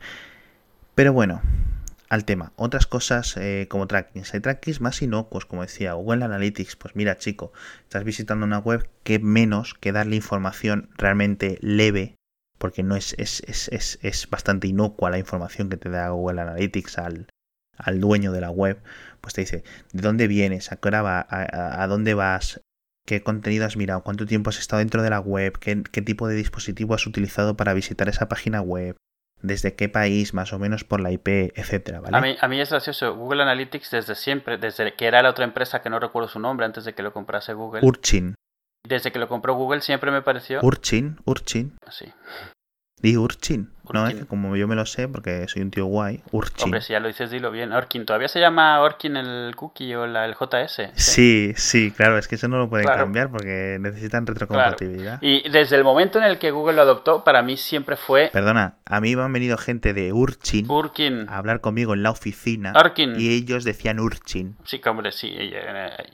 [0.96, 1.40] Pero bueno,
[2.08, 2.52] al tema.
[2.56, 4.32] Otras cosas eh, como trackings.
[4.34, 6.76] Hay trackings más inocuos, como decía Google Analytics.
[6.76, 7.52] Pues mira, chico,
[7.82, 12.16] estás visitando una web que menos que darle información realmente leve,
[12.58, 16.98] porque no es, es, es, es bastante inocua la información que te da Google Analytics
[16.98, 17.28] al,
[17.76, 18.80] al, dueño de la web.
[19.20, 22.60] Pues te dice de dónde vienes, a qué hora va, a, dónde vas,
[23.06, 26.36] qué contenido has mirado, cuánto tiempo has estado dentro de la web, qué tipo de
[26.36, 28.96] dispositivo has utilizado para visitar esa página web
[29.42, 32.16] desde qué país, más o menos por la IP, etcétera, ¿vale?
[32.16, 33.14] A mí, a mí es gracioso.
[33.14, 36.66] Google Analytics desde siempre, desde que era la otra empresa que no recuerdo su nombre
[36.66, 37.80] antes de que lo comprase Google.
[37.84, 38.34] Urchin.
[38.86, 40.60] Desde que lo compró Google siempre me pareció...
[40.62, 41.76] Urchin, Urchin.
[41.90, 42.12] Sí.
[43.00, 43.70] Di Urchin.
[43.94, 46.64] No, es que como yo me lo sé, porque soy un tío guay, Urchin.
[46.64, 47.72] Hombre, si ya lo dices, dilo bien.
[47.72, 48.04] Orkin.
[48.06, 50.90] ¿Todavía se llama Orkin el cookie o la, el JS?
[50.94, 55.20] Sí, sí, claro, es que eso no lo pueden cambiar porque necesitan retrocompatibilidad.
[55.22, 58.30] Y desde el momento en el que Google lo adoptó, para mí siempre fue...
[58.32, 61.28] Perdona, a mí me han venido gente de Urchin, Urkin.
[61.28, 63.18] a hablar conmigo en la oficina Orkin.
[63.18, 64.56] y ellos decían Urchin.
[64.64, 65.36] Sí, hombre, sí.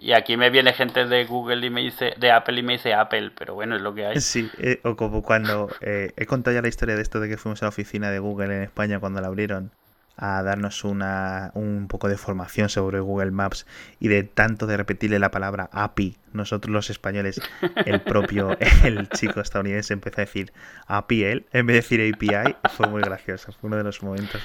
[0.00, 2.94] Y aquí me viene gente de Google y me dice, de Apple y me dice
[2.94, 4.14] Apple, pero bueno, es lo que hay.
[4.24, 7.36] Sí, eh, o como cuando eh, he contado ya la historia de esto de que
[7.36, 9.70] fuimos a oficina de Google en España cuando la abrieron
[10.16, 13.66] a darnos una, un poco de formación sobre Google Maps
[13.98, 17.40] y de tanto de repetirle la palabra API, nosotros los españoles,
[17.84, 20.52] el propio, el chico estadounidense empezó a decir
[20.86, 24.40] API él, en vez de decir API, fue muy gracioso, fue uno de los momentos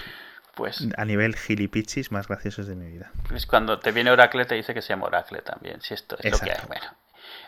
[0.56, 3.12] pues, a nivel gilipichis más graciosos de mi vida.
[3.34, 6.32] Es cuando te viene Oracle te dice que se llama Oracle también, si esto es
[6.32, 6.58] lo que hay.
[6.68, 6.86] Bueno,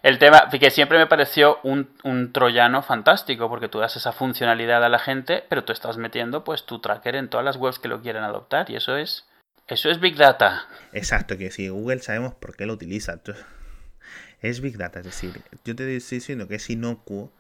[0.04, 4.84] el tema que siempre me pareció un, un, troyano fantástico, porque tú das esa funcionalidad
[4.84, 7.88] a la gente, pero tú estás metiendo pues tu tracker en todas las webs que
[7.88, 9.26] lo quieran adoptar, y eso es.
[9.68, 10.68] Eso es Big Data.
[10.92, 13.22] Exacto, que si Google sabemos por qué lo utiliza.
[14.42, 17.32] Es Big Data, es decir, yo te estoy diciendo que es inocuo,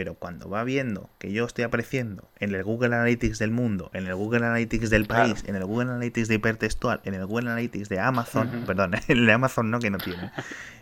[0.00, 4.06] pero cuando va viendo que yo estoy apareciendo en el Google Analytics del mundo, en
[4.06, 7.90] el Google Analytics del país, en el Google Analytics de hipertextual, en el Google Analytics
[7.90, 10.32] de Amazon, perdón, en el de Amazon no que no tiene,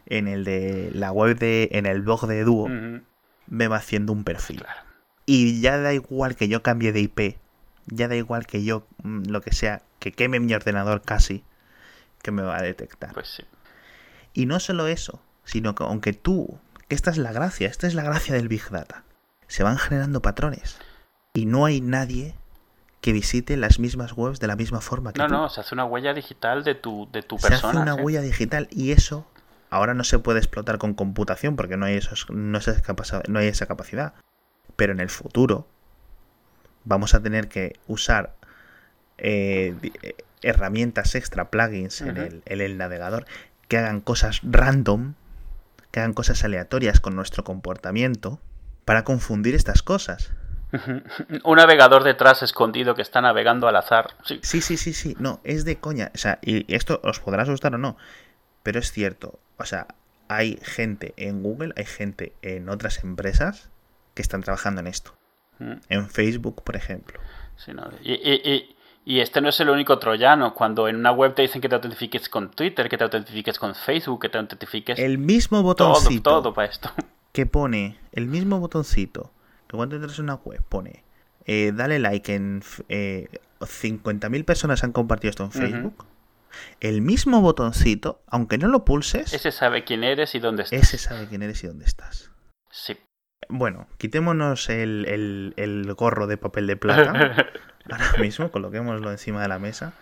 [0.06, 2.68] en el de la web de, en el blog de Duo,
[3.48, 4.64] me va haciendo un perfil.
[5.26, 7.38] Y ya da igual que yo cambie de IP,
[7.86, 11.42] ya da igual que yo, mm, lo que sea, que queme mi ordenador casi,
[12.22, 13.14] que me va a detectar.
[13.14, 13.42] Pues sí.
[14.32, 18.02] Y no solo eso, sino que aunque tú esta es la gracia, esta es la
[18.02, 19.04] gracia del Big Data.
[19.48, 20.78] Se van generando patrones
[21.34, 22.34] y no hay nadie
[23.00, 25.32] que visite las mismas webs de la misma forma que no, tú.
[25.32, 27.58] No, se hace una huella digital de tu, de tu persona.
[27.58, 29.26] Se hace una huella digital y eso
[29.70, 32.58] ahora no se puede explotar con computación porque no hay, esos, no,
[33.28, 34.14] no hay esa capacidad.
[34.76, 35.66] Pero en el futuro
[36.84, 38.34] vamos a tener que usar
[39.18, 39.74] eh,
[40.42, 43.26] herramientas extra, plugins en, el, en el navegador
[43.68, 45.14] que hagan cosas random
[45.90, 48.40] que hagan cosas aleatorias con nuestro comportamiento
[48.88, 50.30] para confundir estas cosas.
[51.44, 54.12] Un navegador detrás escondido que está navegando al azar.
[54.24, 54.40] Sí.
[54.42, 55.14] sí, sí, sí, sí.
[55.18, 56.10] No, es de coña.
[56.14, 57.98] O sea, y esto os podrá asustar o no,
[58.62, 59.40] pero es cierto.
[59.58, 59.88] O sea,
[60.28, 63.68] hay gente en Google, hay gente en otras empresas
[64.14, 65.12] que están trabajando en esto.
[65.58, 65.72] Mm.
[65.90, 67.20] En Facebook, por ejemplo.
[67.56, 67.90] Sí, no.
[68.02, 68.74] y, y,
[69.04, 70.54] y este no es el único troyano.
[70.54, 73.74] Cuando en una web te dicen que te autentifiques con Twitter, que te autentifiques con
[73.74, 74.98] Facebook, que te autentifiques.
[74.98, 76.22] El mismo botoncito.
[76.22, 76.90] Todo, todo para esto.
[77.32, 79.32] Que pone el mismo botoncito.
[79.68, 81.04] Que cuando entras en una web pone.
[81.44, 82.62] Eh, dale like en.
[82.88, 83.28] Eh,
[83.60, 86.06] 50.000 personas han compartido esto en Facebook.
[86.80, 89.32] El mismo botoncito, aunque no lo pulses.
[89.32, 90.80] Ese sabe quién eres y dónde estás.
[90.80, 92.30] Ese sabe quién eres y dónde estás.
[92.70, 92.96] Sí.
[93.48, 97.50] Bueno, quitémonos el, el, el gorro de papel de plata.
[97.90, 99.94] ahora mismo, coloquémoslo encima de la mesa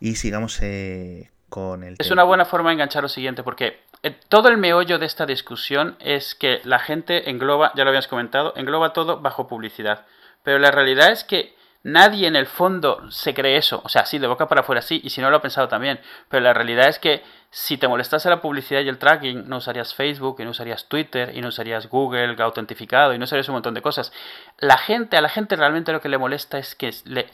[0.00, 3.80] y sigamos eh, con el Es una buena forma de enganchar lo siguiente, porque
[4.28, 8.52] todo el meollo de esta discusión es que la gente engloba, ya lo habías comentado,
[8.56, 10.04] engloba todo bajo publicidad.
[10.42, 13.80] Pero la realidad es que nadie en el fondo se cree eso.
[13.84, 16.00] O sea, sí, de boca para afuera sí, y si no lo ha pensado también.
[16.28, 19.94] Pero la realidad es que si te molestase la publicidad y el tracking, no usarías
[19.94, 23.74] Facebook, y no usarías Twitter, y no usarías Google autentificado, y no usarías un montón
[23.74, 24.12] de cosas.
[24.58, 27.30] La gente, a la gente realmente lo que le molesta es que le,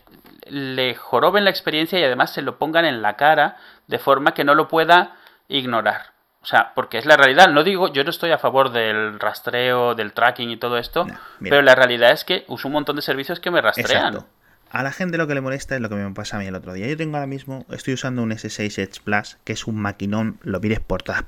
[0.47, 3.57] le joroben la experiencia y además se lo pongan en la cara
[3.87, 5.17] de forma que no lo pueda
[5.49, 6.20] ignorar.
[6.43, 7.49] O sea, porque es la realidad.
[7.49, 11.07] No digo, yo no estoy a favor del rastreo, del tracking y todo esto,
[11.41, 14.25] pero la realidad es que uso un montón de servicios que me rastrean.
[14.71, 16.55] A la gente lo que le molesta es lo que me pasa a mí el
[16.55, 16.87] otro día.
[16.87, 20.61] Yo tengo ahora mismo, estoy usando un S6 Edge Plus, que es un maquinón, lo
[20.61, 21.25] mires por, todas,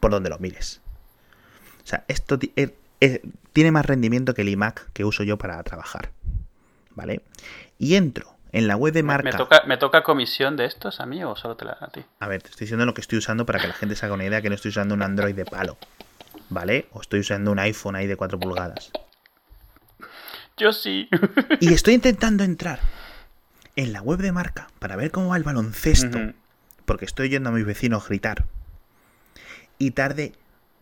[0.00, 0.80] por donde lo mires.
[1.84, 6.10] O sea, esto tiene más rendimiento que el iMac que uso yo para trabajar.
[6.94, 7.22] ¿Vale?
[7.78, 9.30] Y entro en la web de marca.
[9.30, 11.90] ¿Me toca, ¿Me toca comisión de estos a mí o solo te la da a
[11.90, 12.04] ti?
[12.18, 14.14] A ver, te estoy diciendo lo que estoy usando para que la gente se haga
[14.14, 15.76] una idea que no estoy usando un Android de palo.
[16.48, 16.88] ¿Vale?
[16.92, 18.90] O estoy usando un iPhone ahí de 4 pulgadas.
[20.56, 21.08] Yo sí.
[21.60, 22.80] y estoy intentando entrar
[23.76, 26.18] en la web de marca para ver cómo va el baloncesto.
[26.84, 28.46] Porque estoy yendo a mis vecinos gritar.
[29.78, 30.32] Y tarde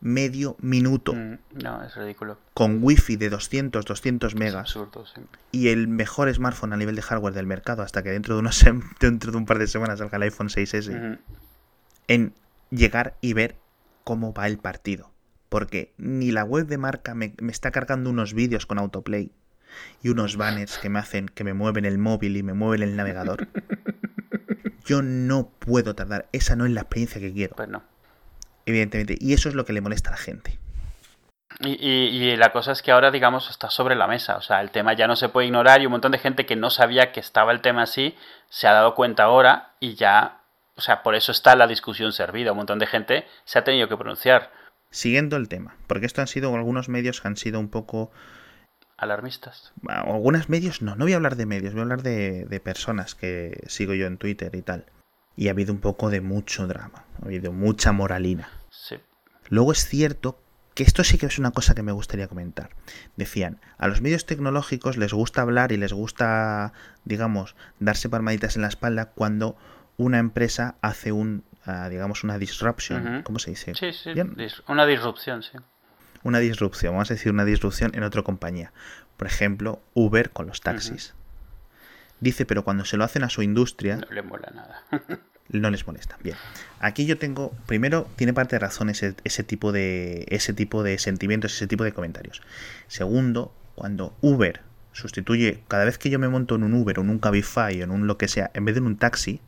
[0.01, 1.15] medio minuto.
[1.15, 2.39] Mm, no, es ridículo.
[2.55, 4.57] Con wifi de 200, 200 megas.
[4.57, 5.21] absurdo, sí.
[5.53, 8.65] Y el mejor smartphone a nivel de hardware del mercado hasta que dentro de, unos,
[9.01, 11.19] dentro de un par de semanas salga el iPhone 6S.
[12.07, 12.35] En
[12.71, 13.57] llegar y ver
[14.05, 15.13] cómo va el partido.
[15.49, 19.33] Porque ni la web de marca me, me está cargando unos vídeos con autoplay
[20.03, 22.97] y unos banners que me hacen que me mueven el móvil y me mueven el
[22.97, 23.49] navegador.
[24.85, 26.29] Yo no puedo tardar.
[26.33, 27.57] Esa no es la experiencia que quiero.
[27.57, 27.83] Pues no.
[28.69, 29.17] Evidentemente.
[29.19, 30.59] Y eso es lo que le molesta a la gente.
[31.61, 34.37] Y, y, la cosa es que ahora, digamos, está sobre la mesa.
[34.37, 36.55] O sea, el tema ya no se puede ignorar y un montón de gente que
[36.55, 38.15] no sabía que estaba el tema así
[38.51, 40.43] se ha dado cuenta ahora y ya,
[40.77, 42.53] o sea, por eso está la discusión servida.
[42.53, 44.53] Un montón de gente se ha tenido que pronunciar.
[44.91, 48.13] Siguiendo el tema, porque esto han sido algunos medios que han sido un poco
[48.99, 49.73] alarmistas.
[49.89, 53.15] Algunos medios no, no voy a hablar de medios, voy a hablar de, de, personas
[53.15, 54.85] que sigo yo en Twitter y tal.
[55.39, 58.49] Y ha habido un poco de mucho drama, ha habido mucha moralina.
[58.71, 58.97] Sí.
[59.49, 60.43] Luego es cierto
[60.75, 62.71] que esto sí que es una cosa que me gustaría comentar.
[63.15, 66.73] Decían, a los medios tecnológicos les gusta hablar y les gusta,
[67.05, 69.57] digamos, darse palmaditas en la espalda cuando
[69.97, 73.23] una empresa hace un, uh, digamos, una disruption.
[73.23, 73.77] ¿Cómo se dice?
[73.77, 74.11] Sí, sí,
[74.67, 75.57] una disrupción, sí.
[76.25, 78.73] Una disrupción, vamos a decir una disrupción en otra compañía.
[79.17, 81.15] Por ejemplo, Uber con los taxis.
[82.21, 83.97] Dice, pero cuando se lo hacen a su industria...
[83.97, 84.85] No le mola nada.
[85.49, 86.17] no les molesta.
[86.23, 86.37] Bien.
[86.81, 89.13] Aquí yo tengo, primero, tiene parte de razón ese,
[89.45, 92.43] tipo de ese tipo de sentimientos, ese tipo de comentarios.
[92.87, 94.61] Segundo, cuando Uber
[94.93, 97.85] sustituye, cada vez que yo me monto en un Uber o en un Cabify o
[97.85, 99.41] en un lo que sea, en vez de en un taxi,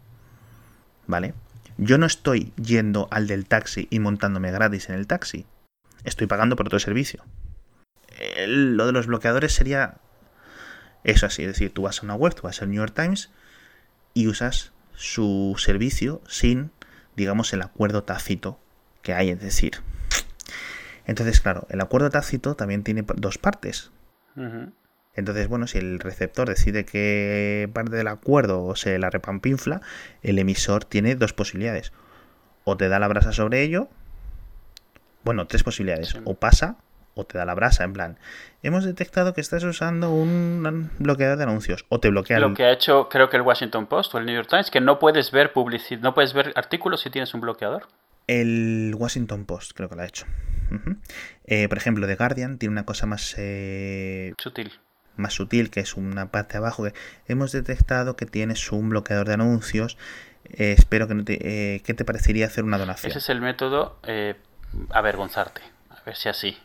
[1.06, 1.34] ¿vale?
[1.76, 5.46] Yo no estoy yendo al del taxi y montándome gratis en el taxi.
[6.04, 7.24] Estoy pagando por otro servicio.
[8.46, 9.96] lo de los bloqueadores sería
[11.04, 13.30] eso así, es decir, tú vas a una web, tú vas al New York Times
[14.14, 16.70] y usas su servicio sin,
[17.16, 18.58] digamos, el acuerdo tácito
[19.02, 19.80] que hay, es decir.
[21.06, 23.90] Entonces, claro, el acuerdo tácito también tiene dos partes.
[25.14, 29.80] Entonces, bueno, si el receptor decide que parte del acuerdo se la repampinfla,
[30.22, 31.92] el emisor tiene dos posibilidades.
[32.64, 33.88] O te da la brasa sobre ello,
[35.24, 36.14] bueno, tres posibilidades.
[36.24, 36.76] O pasa
[37.14, 38.18] o te da la brasa, en plan,
[38.62, 42.72] hemos detectado que estás usando un bloqueador de anuncios o te bloquea Lo que ha
[42.72, 45.52] hecho creo que el Washington Post o el New York Times, que no puedes ver
[45.52, 47.88] publicidad, no puedes ver artículos si tienes un bloqueador.
[48.26, 50.26] El Washington Post creo que lo ha hecho.
[51.46, 53.34] Eh, por ejemplo, The Guardian tiene una cosa más...
[53.36, 54.72] Eh, sutil.
[55.16, 56.94] Más sutil, que es una parte abajo que
[57.26, 59.98] hemos detectado que tienes un bloqueador de anuncios.
[60.44, 61.82] Eh, espero que no te...
[61.84, 63.10] ¿Qué te parecería hacer una donación?
[63.10, 63.98] Ese es el método
[64.90, 65.62] avergonzarte.
[66.00, 66.56] A ver si así.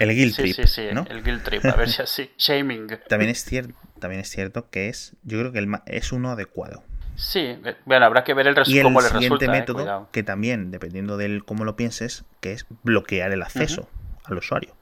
[0.00, 0.56] El guilt trip.
[0.56, 1.06] Sí, sí, ¿no?
[1.08, 2.30] el guilt trip, a ver si así.
[2.36, 2.88] Shaming.
[3.08, 6.82] También es cierto, también es cierto que es, yo creo que el, es uno adecuado.
[7.14, 9.44] Sí, eh, bueno, habrá que ver el y cómo le resulta.
[9.44, 13.88] El eh, método, que también, dependiendo de cómo lo pienses, que es bloquear el acceso
[14.24, 14.74] al usuario.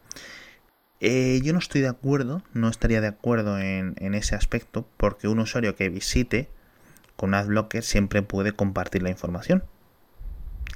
[1.00, 5.28] Eh, yo no estoy de acuerdo, no estaría de acuerdo en, en, ese aspecto, porque
[5.28, 6.48] un usuario que visite
[7.16, 9.62] con AdBlocker siempre puede compartir la información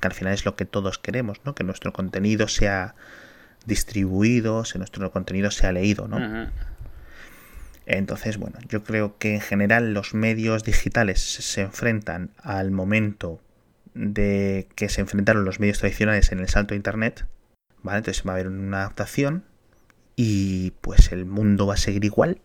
[0.02, 1.54] que al final es lo que todos queremos, ¿no?
[1.54, 2.94] Que nuestro contenido sea
[3.64, 6.50] distribuido, que nuestro contenido sea leído, ¿no?
[7.86, 13.40] Entonces, bueno, yo creo que en general los medios digitales se enfrentan al momento
[13.94, 17.26] de que se enfrentaron los medios tradicionales en el salto a Internet,
[17.82, 17.98] ¿vale?
[17.98, 19.44] Entonces va a haber una adaptación
[20.16, 22.40] y pues el mundo va a seguir igual.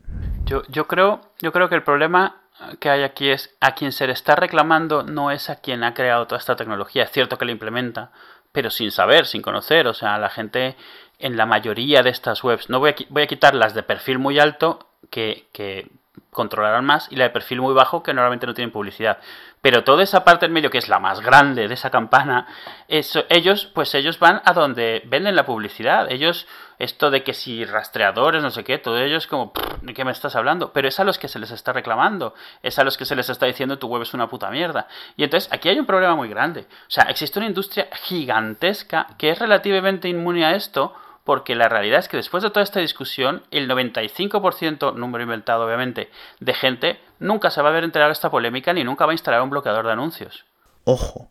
[0.45, 2.46] Yo, yo, creo, yo creo que el problema
[2.79, 5.93] que hay aquí es a quien se le está reclamando no es a quien ha
[5.93, 7.03] creado toda esta tecnología.
[7.03, 8.11] Es cierto que la implementa,
[8.51, 9.87] pero sin saber, sin conocer.
[9.87, 10.75] O sea, la gente
[11.19, 14.19] en la mayoría de estas webs, no voy a, voy a quitar las de perfil
[14.19, 15.87] muy alto que, que
[16.31, 19.17] controlarán más y la de perfil muy bajo que normalmente no tienen publicidad.
[19.61, 22.47] Pero toda esa parte del medio que es la más grande de esa campana,
[22.87, 26.11] eso, ellos, pues ellos van a donde venden la publicidad.
[26.11, 26.47] Ellos,
[26.79, 29.51] esto de que si rastreadores, no sé qué, todo ello es como,
[29.81, 30.71] ¿de qué me estás hablando?
[30.73, 33.29] Pero es a los que se les está reclamando, es a los que se les
[33.29, 34.87] está diciendo tu web es una puta mierda.
[35.15, 36.61] Y entonces aquí hay un problema muy grande.
[36.61, 40.93] O sea, existe una industria gigantesca que es relativamente inmune a esto
[41.27, 46.09] porque la realidad es que después de toda esta discusión, el 95%, número inventado obviamente,
[46.39, 49.13] de gente nunca se va a ver enterar de esta polémica ni nunca va a
[49.13, 50.45] instalar un bloqueador de anuncios.
[50.85, 51.29] Ojo,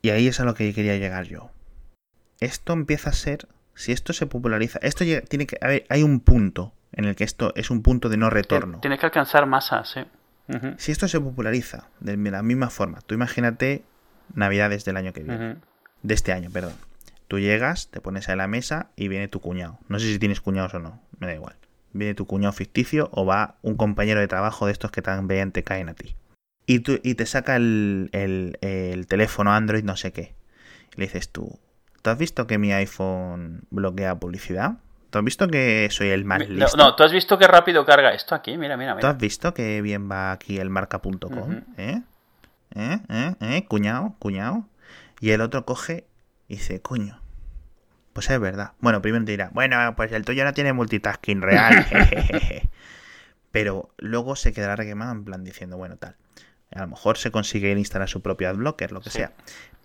[0.00, 1.50] y ahí es a lo que quería llegar yo.
[2.40, 6.20] Esto empieza a ser, si esto se populariza, esto tiene que, a ver, hay un
[6.20, 8.78] punto en el que esto es un punto de no retorno.
[8.80, 10.06] Tiene que alcanzar masas, ¿eh?
[10.78, 13.84] Si esto se populariza de la misma forma, tú imagínate
[14.32, 15.56] Navidades del año que viene,
[16.02, 16.72] de este año, perdón
[17.28, 19.78] Tú llegas, te pones a la mesa y viene tu cuñado.
[19.88, 21.56] No sé si tienes cuñados o no, me da igual.
[21.92, 25.62] Viene tu cuñado ficticio o va un compañero de trabajo de estos que también te
[25.62, 26.16] caen a ti.
[26.66, 30.34] Y, tú, y te saca el, el, teléfono Android no sé qué.
[30.96, 31.58] Y le dices tú,
[32.02, 34.78] ¿tú has visto que mi iPhone bloquea publicidad?
[35.10, 36.76] ¿Tú has visto que soy el más listo?
[36.76, 39.00] No, tú has visto que rápido carga esto aquí, mira, mira, mira.
[39.00, 41.60] ¿Tú has visto que bien va aquí el marca.com?
[41.76, 42.02] ¿Eh?
[42.74, 42.98] ¿Eh?
[43.08, 43.34] ¿Eh?
[43.40, 43.64] ¿Eh?
[43.68, 44.66] Cuñado, cuñado.
[45.20, 46.06] Y el otro coge
[46.54, 47.20] y dice, coño,
[48.12, 48.72] pues es verdad.
[48.78, 51.86] Bueno, primero te dirá, bueno, pues el tuyo no tiene multitasking real.
[53.50, 56.16] Pero luego se quedará requemado en plan diciendo, bueno, tal.
[56.72, 59.32] A lo mejor se consigue instalar su propio adblocker, lo que sea.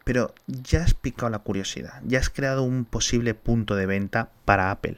[0.06, 4.72] Pero ya has picado la curiosidad, ya has creado un posible punto de venta para
[4.72, 4.98] Apple.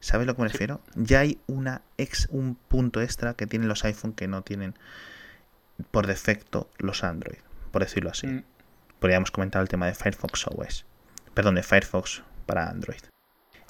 [0.00, 0.80] ¿Sabes lo que me refiero?
[0.94, 4.74] Ya hay una ex, un punto extra que tienen los iPhone que no tienen
[5.90, 7.38] por defecto los Android,
[7.70, 8.26] por decirlo así.
[8.26, 8.44] Mm.
[8.98, 10.84] Podríamos comentar el tema de Firefox OS.
[11.34, 13.00] Perdón, de Firefox para Android.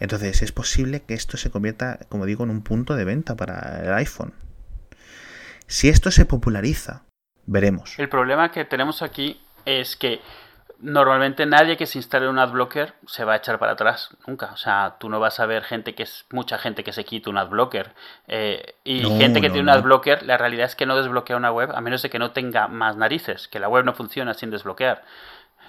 [0.01, 3.81] Entonces es posible que esto se convierta, como digo, en un punto de venta para
[3.85, 4.33] el iPhone.
[5.67, 7.03] Si esto se populariza,
[7.47, 7.99] veremos.
[7.99, 10.21] El problema que tenemos aquí es que
[10.81, 14.51] normalmente nadie que se instale un adblocker se va a echar para atrás, nunca.
[14.53, 17.29] O sea, tú no vas a ver gente que es mucha gente que se quite
[17.29, 17.95] un adblocker.
[18.29, 21.73] Eh, y gente que tiene un adblocker, la realidad es que no desbloquea una web
[21.75, 25.03] a menos de que no tenga más narices, que la web no funciona sin desbloquear.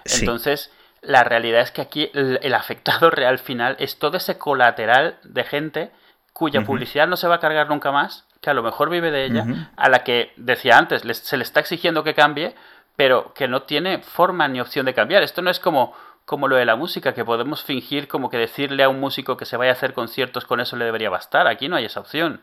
[0.05, 5.43] Entonces, la realidad es que aquí el, afectado real final es todo ese colateral de
[5.43, 5.91] gente
[6.33, 9.25] cuya publicidad no se va a cargar nunca más, que a lo mejor vive de
[9.25, 9.45] ella,
[9.75, 12.55] a la que decía antes, se le está exigiendo que cambie,
[12.99, 15.23] pero que no tiene forma ni opción de cambiar.
[15.23, 15.93] Esto no es como,
[16.25, 19.45] como lo de la música, que podemos fingir como que decirle a un músico que
[19.45, 21.47] se vaya a hacer conciertos con eso le debería bastar.
[21.47, 22.41] Aquí no hay esa opción.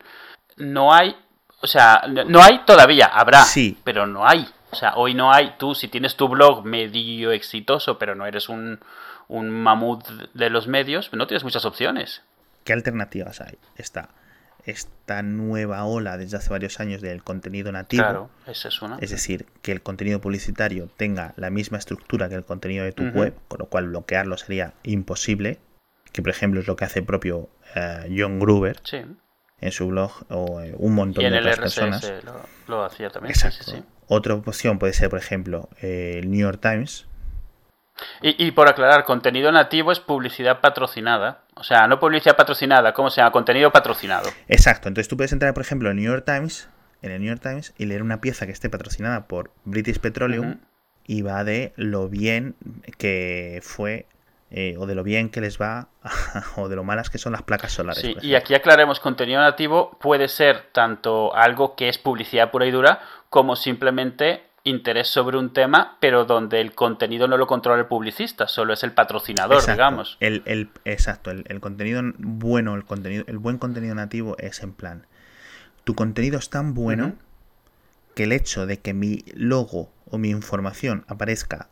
[0.55, 1.15] No hay,
[1.61, 3.77] o sea, no hay todavía, habrá, sí.
[3.83, 4.47] pero no hay.
[4.71, 8.49] O sea, hoy no hay, tú si tienes tu blog medio exitoso, pero no eres
[8.49, 8.79] un,
[9.27, 12.23] un mamut de los medios, no tienes muchas opciones.
[12.63, 13.59] ¿Qué alternativas hay?
[13.75, 14.09] Está
[14.67, 18.03] esta nueva ola desde hace varios años del contenido nativo.
[18.03, 18.97] Claro, esa es una.
[18.99, 23.03] Es decir, que el contenido publicitario tenga la misma estructura que el contenido de tu
[23.05, 25.59] web, con lo cual bloquearlo sería imposible.
[26.11, 28.81] Que por ejemplo es lo que hace propio eh, John Gruber
[29.59, 32.13] en su blog o eh, un montón de otras personas.
[32.67, 33.31] Lo, hacía también.
[33.31, 33.71] Exacto.
[34.07, 37.07] Otra opción puede ser, por ejemplo, eh, el New York Times,
[38.21, 41.41] y, por aclarar, contenido nativo es publicidad patrocinada.
[41.55, 43.31] O sea, no publicidad patrocinada, ¿cómo se llama?
[43.31, 44.29] Contenido patrocinado.
[44.47, 44.87] Exacto.
[44.87, 46.69] Entonces tú puedes entrar, por ejemplo, en New York Times,
[47.01, 50.59] en el New York Times, y leer una pieza que esté patrocinada por British Petroleum
[51.05, 52.55] y va de lo bien
[52.97, 54.05] que fue
[54.49, 55.89] eh, o de lo bien que les va
[56.55, 58.01] o de lo malas que son las placas solares.
[58.01, 62.71] Sí, y aquí aclaremos, contenido nativo puede ser tanto algo que es publicidad pura y
[62.71, 67.87] dura como simplemente interés sobre un tema, pero donde el contenido no lo controla el
[67.87, 70.17] publicista, solo es el patrocinador, digamos.
[70.19, 75.05] El, el, exacto, el, contenido bueno, el contenido, el buen contenido nativo es en plan.
[75.83, 77.15] Tu contenido es tan bueno
[78.13, 81.69] que el hecho de que mi logo o mi información aparezca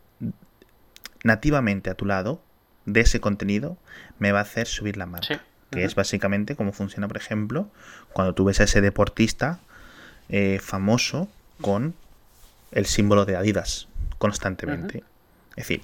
[1.22, 2.40] nativamente a tu lado
[2.86, 3.76] de ese contenido
[4.18, 5.42] me va a hacer subir la marca.
[5.70, 7.68] Que es básicamente como funciona, por ejemplo,
[8.12, 9.58] cuando tú ves a ese deportista
[10.28, 11.28] eh, famoso
[11.60, 11.94] con
[12.72, 13.88] el símbolo de Adidas
[14.18, 15.04] constantemente.
[15.50, 15.82] Es decir,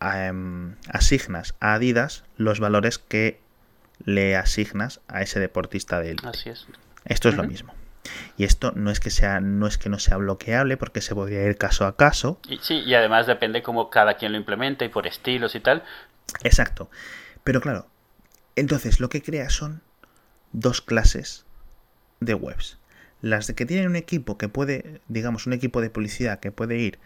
[0.00, 3.40] em, asignas a Adidas los valores que
[4.04, 6.28] le asignas a ese deportista de élite.
[6.28, 6.66] Así es.
[7.04, 7.74] Esto es lo mismo.
[8.36, 11.44] Y esto no es que sea, no es que no sea bloqueable, porque se podría
[11.44, 12.40] ir caso a caso.
[12.48, 15.82] Y, sí, y además depende cómo cada quien lo implementa y por estilos y tal.
[16.42, 16.90] Exacto.
[17.44, 17.86] Pero claro,
[18.56, 19.82] entonces lo que crea son
[20.52, 21.44] dos clases
[22.20, 22.78] de webs.
[23.22, 26.78] Las de que tienen un equipo que puede, digamos, un equipo de publicidad que puede
[26.78, 26.98] ir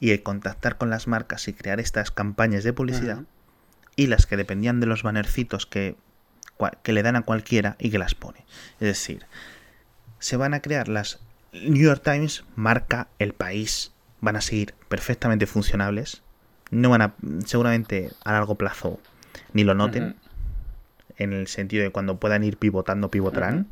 [0.00, 3.22] y contactar con las marcas y crear estas campañas de publicidad.
[3.96, 5.96] Y las que dependían de los bannercitos que,
[6.82, 8.44] que le dan a cualquiera y que las pone.
[8.80, 9.24] Es decir,
[10.18, 11.20] se van a crear las
[11.54, 13.92] New York Times, marca el país.
[14.20, 16.22] Van a seguir perfectamente funcionables.
[16.70, 18.98] No van a, seguramente a largo plazo,
[19.52, 20.16] ni lo noten.
[21.16, 23.68] En el sentido de cuando puedan ir pivotando, pivotarán.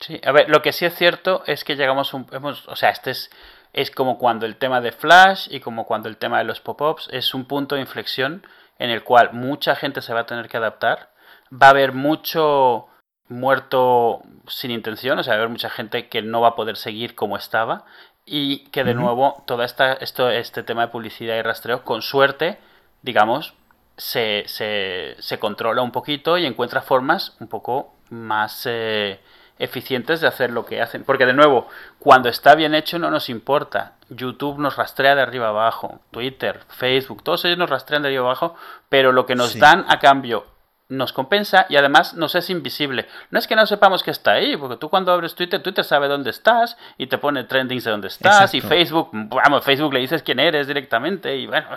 [0.00, 2.90] Sí, a ver, lo que sí es cierto es que llegamos un, hemos, o sea,
[2.90, 3.30] este es
[3.72, 7.08] es como cuando el tema de Flash y como cuando el tema de los pop-ups
[7.10, 8.46] es un punto de inflexión
[8.78, 11.10] en el cual mucha gente se va a tener que adaptar.
[11.52, 12.88] Va a haber mucho
[13.28, 16.76] muerto sin intención, o sea, va a haber mucha gente que no va a poder
[16.76, 17.84] seguir como estaba
[18.26, 22.58] y que de nuevo todo esta, esto, este tema de publicidad y rastreo, con suerte,
[23.02, 23.54] digamos,
[24.02, 29.20] se, se, se controla un poquito y encuentra formas un poco más eh,
[29.60, 31.04] eficientes de hacer lo que hacen.
[31.04, 31.68] Porque de nuevo,
[32.00, 33.92] cuando está bien hecho no nos importa.
[34.08, 38.56] YouTube nos rastrea de arriba abajo, Twitter, Facebook, todos ellos nos rastrean de arriba abajo,
[38.88, 40.46] pero lo que nos dan a cambio
[40.88, 43.06] nos compensa y además nos es invisible.
[43.30, 46.08] No es que no sepamos que está ahí, porque tú cuando abres Twitter, Twitter sabe
[46.08, 50.22] dónde estás y te pone trendings de dónde estás y Facebook, vamos, Facebook le dices
[50.22, 51.68] quién eres directamente y bueno,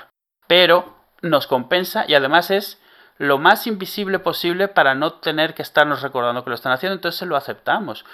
[0.48, 2.82] pero nos compensa y además es
[3.18, 7.28] lo más invisible posible para no tener que estarnos recordando que lo están haciendo, entonces
[7.28, 8.06] lo aceptamos.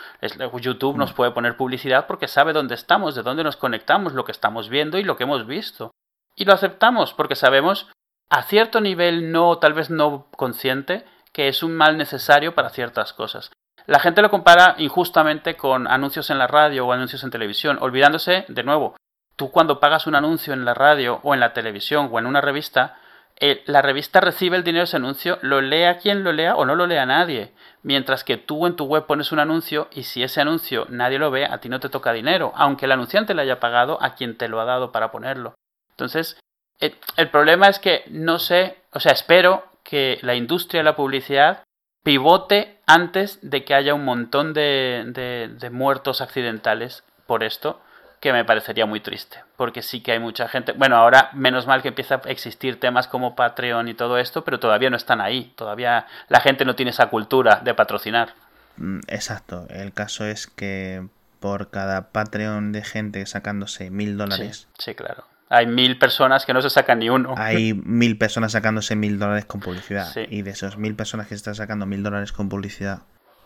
[0.60, 1.16] YouTube nos mm.
[1.16, 5.00] puede poner publicidad porque sabe dónde estamos, de dónde nos conectamos, lo que estamos viendo
[5.00, 5.92] y lo que hemos visto.
[6.36, 7.90] Y lo aceptamos porque sabemos
[8.30, 13.12] a cierto nivel no, tal vez no consciente, que es un mal necesario para ciertas
[13.12, 13.52] cosas.
[13.88, 18.46] La gente lo compara injustamente con anuncios en la radio o anuncios en televisión, olvidándose,
[18.48, 18.96] de nuevo,
[19.42, 22.42] tú cuando pagas un anuncio en la radio o en la televisión o en una
[22.42, 23.00] revista,
[23.40, 26.64] eh, la revista recibe el dinero de ese anuncio, lo lea quien lo lea o
[26.64, 27.52] no lo lea nadie.
[27.82, 31.32] Mientras que tú en tu web pones un anuncio y si ese anuncio nadie lo
[31.32, 34.38] ve, a ti no te toca dinero, aunque el anunciante le haya pagado a quien
[34.38, 35.56] te lo ha dado para ponerlo.
[35.90, 36.40] Entonces,
[36.80, 40.96] eh, el problema es que no sé, o sea, espero que la industria de la
[40.96, 41.64] publicidad
[42.04, 47.82] pivote antes de que haya un montón de, de muertos accidentales por esto
[48.22, 51.82] que me parecería muy triste, porque sí que hay mucha gente, bueno, ahora menos mal
[51.82, 55.52] que empieza a existir temas como Patreon y todo esto, pero todavía no están ahí,
[55.56, 58.36] todavía la gente no tiene esa cultura de patrocinar.
[58.78, 61.08] Mm, exacto, el caso es que
[61.40, 64.68] por cada Patreon de gente sacándose mil dólares.
[64.78, 65.26] Sí, claro.
[65.50, 67.34] Hay mil personas que no se sacan ni uno.
[67.38, 70.08] Hay mil personas sacándose mil dólares con publicidad.
[70.30, 73.02] Y de esos mil personas que están sacando mil dólares con publicidad,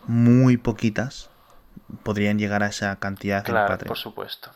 [0.06, 1.30] muy poquitas
[2.02, 3.88] podrían llegar a esa cantidad claro, Patreon.
[3.88, 4.50] Por supuesto.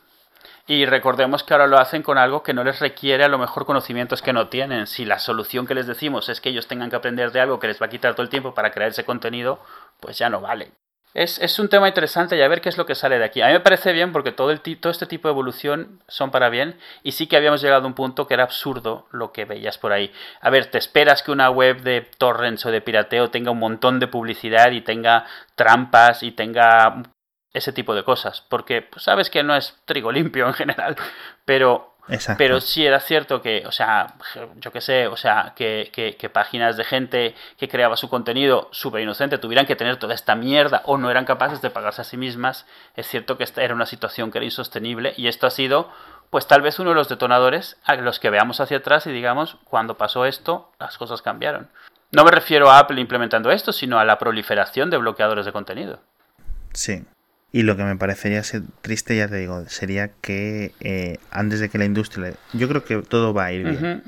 [0.67, 3.65] Y recordemos que ahora lo hacen con algo que no les requiere a lo mejor
[3.65, 4.87] conocimientos que no tienen.
[4.87, 7.67] Si la solución que les decimos es que ellos tengan que aprender de algo que
[7.67, 9.59] les va a quitar todo el tiempo para crear ese contenido,
[9.99, 10.71] pues ya no vale.
[11.13, 13.41] Es, es un tema interesante y a ver qué es lo que sale de aquí.
[13.41, 16.49] A mí me parece bien porque todo, el, todo este tipo de evolución son para
[16.49, 19.77] bien y sí que habíamos llegado a un punto que era absurdo lo que veías
[19.77, 20.13] por ahí.
[20.39, 23.99] A ver, te esperas que una web de torrents o de pirateo tenga un montón
[23.99, 27.03] de publicidad y tenga trampas y tenga
[27.53, 30.95] ese tipo de cosas, porque pues, sabes que no es trigo limpio en general,
[31.45, 31.91] pero
[32.37, 34.15] Pero sí era cierto que, o sea,
[34.57, 39.01] yo qué sé, o sea, que, que, páginas de gente que creaba su contenido súper
[39.01, 42.17] inocente tuvieran que tener toda esta mierda o no eran capaces de pagarse a sí
[42.17, 45.91] mismas, es cierto que esta era una situación que era insostenible y esto ha sido,
[46.29, 49.57] pues tal vez uno de los detonadores a los que veamos hacia atrás y digamos,
[49.65, 51.69] cuando pasó esto, las cosas cambiaron.
[52.11, 55.99] No me refiero a Apple implementando esto, sino a la proliferación de bloqueadores de contenido.
[56.73, 57.05] Sí,
[57.51, 61.69] y lo que me parecería ser triste, ya te digo, sería que eh, antes de
[61.69, 62.33] que la industria...
[62.53, 64.03] Yo creo que todo va a ir bien.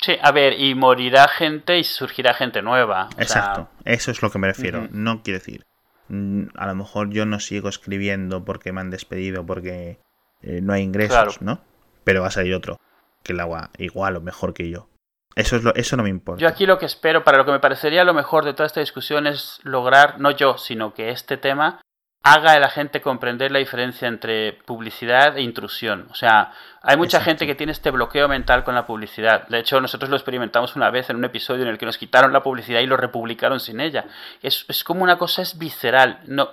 [0.00, 3.10] Sí, a ver, y morirá gente y surgirá gente nueva.
[3.18, 4.88] Exacto, eso es lo que me refiero.
[4.90, 5.64] No quiero decir,
[6.08, 9.98] mm, a lo mejor yo no sigo escribiendo porque me han despedido, porque
[10.42, 11.60] eh, no hay ingresos, ¿no?
[12.02, 12.78] Pero va a salir otro,
[13.22, 14.88] que el agua igual o mejor que yo.
[15.36, 16.40] Eso, es lo, eso no me importa.
[16.40, 18.80] Yo aquí lo que espero, para lo que me parecería lo mejor de toda esta
[18.80, 21.80] discusión es lograr, no yo, sino que este tema
[22.22, 26.06] haga a la gente comprender la diferencia entre publicidad e intrusión.
[26.10, 26.52] O sea,
[26.82, 29.48] hay mucha gente que tiene este bloqueo mental con la publicidad.
[29.48, 32.32] De hecho, nosotros lo experimentamos una vez en un episodio en el que nos quitaron
[32.32, 34.04] la publicidad y lo republicaron sin ella.
[34.42, 36.20] Es, es como una cosa, es visceral.
[36.26, 36.50] No,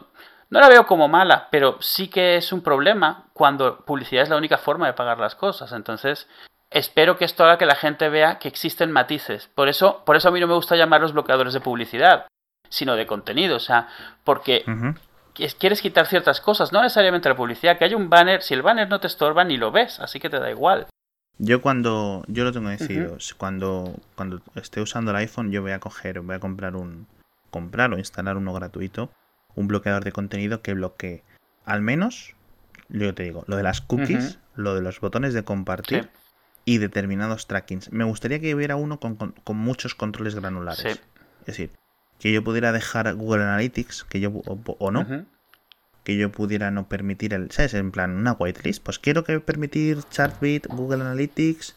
[0.50, 4.38] no la veo como mala, pero sí que es un problema cuando publicidad es la
[4.38, 5.74] única forma de pagar las cosas.
[5.74, 6.30] Entonces,
[6.70, 9.50] espero que esto haga que la gente vea que existen matices.
[9.54, 12.28] Por eso, por eso a mí no me gusta llamar los bloqueadores de publicidad,
[12.70, 13.58] sino de contenido.
[13.58, 13.90] O sea,
[14.24, 14.64] porque
[15.60, 18.90] quieres quitar ciertas cosas, no necesariamente la publicidad, que haya un banner, si el banner
[18.90, 20.88] no te estorba ni lo ves, así que te da igual.
[21.40, 25.80] Yo cuando, yo lo tengo decidido, cuando, cuando esté usando el iPhone yo voy a
[25.80, 27.06] coger, voy a comprar un,
[27.52, 29.12] comprar o instalar uno gratuito,
[29.56, 31.24] un bloqueador de contenido que bloquee
[31.66, 32.34] al menos,
[32.90, 36.10] yo te digo, lo de las cookies, lo de los botones de compartir
[36.66, 37.92] y determinados trackings.
[37.92, 40.86] Me gustaría que hubiera uno con, con, muchos controles granulares.
[40.86, 41.72] Es decir,
[42.20, 45.26] que yo pudiera dejar Google Analytics, que yo o, no,
[46.04, 47.74] que yo pudiera no permitir el, ¿sabes?
[47.74, 51.76] En plan, una whitelist, pues quiero que permitir Chartbit, Google Analytics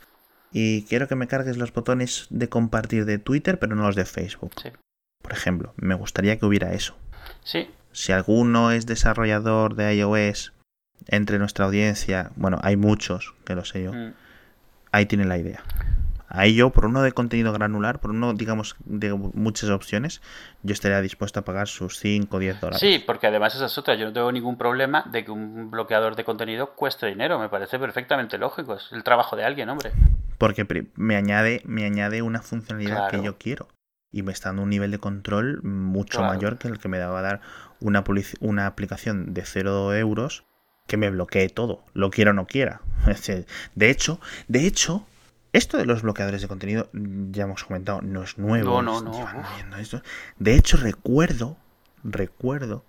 [0.52, 4.04] y quiero que me cargues los botones de compartir de Twitter, pero no los de
[4.04, 4.52] Facebook.
[4.62, 4.70] Sí.
[5.22, 6.96] Por ejemplo, me gustaría que hubiera eso.
[7.44, 7.68] Sí.
[7.92, 10.52] Si alguno es desarrollador de iOS
[11.08, 14.12] entre nuestra audiencia, bueno, hay muchos, que lo sé yo, Mm.
[14.92, 15.62] ahí tiene la idea.
[16.32, 20.22] Ahí yo, por uno de contenido granular, por uno, digamos, de muchas opciones,
[20.62, 22.80] yo estaría dispuesto a pagar sus 5 o 10 dólares.
[22.80, 23.96] Sí, porque además esa es otra.
[23.96, 27.40] Yo no tengo ningún problema de que un bloqueador de contenido cueste dinero.
[27.40, 28.74] Me parece perfectamente lógico.
[28.76, 29.90] Es el trabajo de alguien, hombre.
[30.38, 30.64] Porque
[30.94, 33.66] me añade, me añade una funcionalidad que yo quiero.
[34.12, 36.32] Y me está dando un nivel de control mucho Claro.
[36.34, 37.40] mayor que el que me daba a dar
[37.80, 38.04] una,
[38.40, 40.44] una aplicación de 0 euros
[40.86, 42.80] que me bloquee todo, lo quiera o no quiera.
[43.74, 45.06] De hecho, de hecho,
[45.52, 48.82] esto de los bloqueadores de contenido, mm, ya hemos comentado, no es nuevo.
[48.82, 50.02] No, no, no, esto.
[50.38, 51.56] De hecho, recuerdo,
[52.04, 52.84] recuerdo,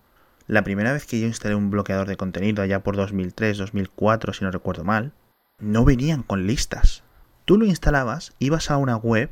[0.48, 4.44] la primera vez que yo instalé un bloqueador de contenido, allá por 2003, 2004, si
[4.44, 5.14] no recuerdo mal,
[5.60, 7.04] no venían con listas.
[7.46, 9.30] Tú lo instalabas, ibas a una web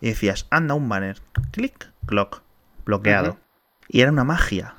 [0.00, 1.20] y decías, anda un banner,
[1.50, 2.42] clic, clock,
[2.84, 3.38] bloqueado.
[3.88, 4.74] Y era una magia,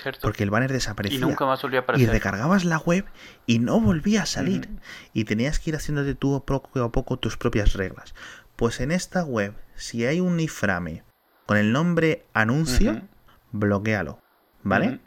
[0.00, 0.20] Cierto.
[0.22, 1.20] porque el banner Y desaparecía.
[1.20, 3.04] nunca más volvió a Y recargabas la web
[3.46, 4.68] y no volvía a salir.
[5.12, 8.14] Y tenías que ir haciéndote tú poco a poco tus propias reglas.
[8.56, 11.02] Pues en esta web, si hay un iframe
[11.46, 13.08] con el nombre anuncio, Ujú.
[13.52, 14.18] bloquealo.
[14.62, 15.00] ¿Vale?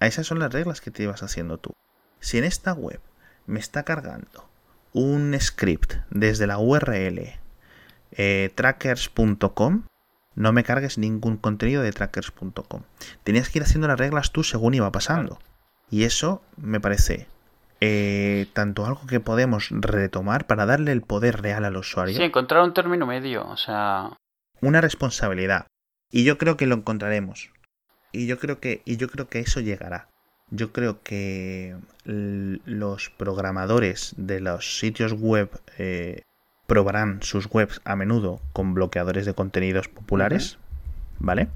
[0.00, 1.72] Esas son las reglas que te ibas haciendo tú.
[2.20, 3.00] Si en esta web
[3.46, 4.50] me está cargando
[4.92, 7.38] un script desde la URL
[8.12, 9.84] eh, trackers.com,
[10.34, 12.82] no me cargues ningún contenido de trackers.com.
[13.24, 15.38] Tenías que ir haciendo las reglas tú según iba pasando.
[15.90, 17.26] Y eso me parece
[17.80, 22.62] eh, tanto algo que podemos retomar para darle el poder real al usuario, Sí, encontrar
[22.62, 23.46] un término medio.
[23.46, 24.16] O sea,
[24.60, 25.66] una responsabilidad.
[26.10, 27.50] Y yo creo que lo encontraremos.
[28.12, 30.08] Y yo creo que, y yo creo que eso llegará.
[30.50, 36.22] Yo creo que los programadores de los sitios web eh,
[36.70, 40.58] probarán sus webs a menudo con bloqueadores de contenidos populares,
[41.18, 41.48] ¿vale?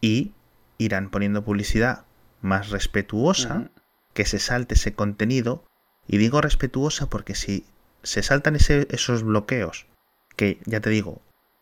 [0.00, 0.32] Y
[0.78, 2.04] irán poniendo publicidad
[2.40, 3.70] más respetuosa
[4.14, 5.62] que se salte ese contenido.
[6.06, 7.66] Y digo respetuosa porque si
[8.02, 9.86] se saltan ese- esos bloqueos,
[10.36, 11.20] que ya te digo,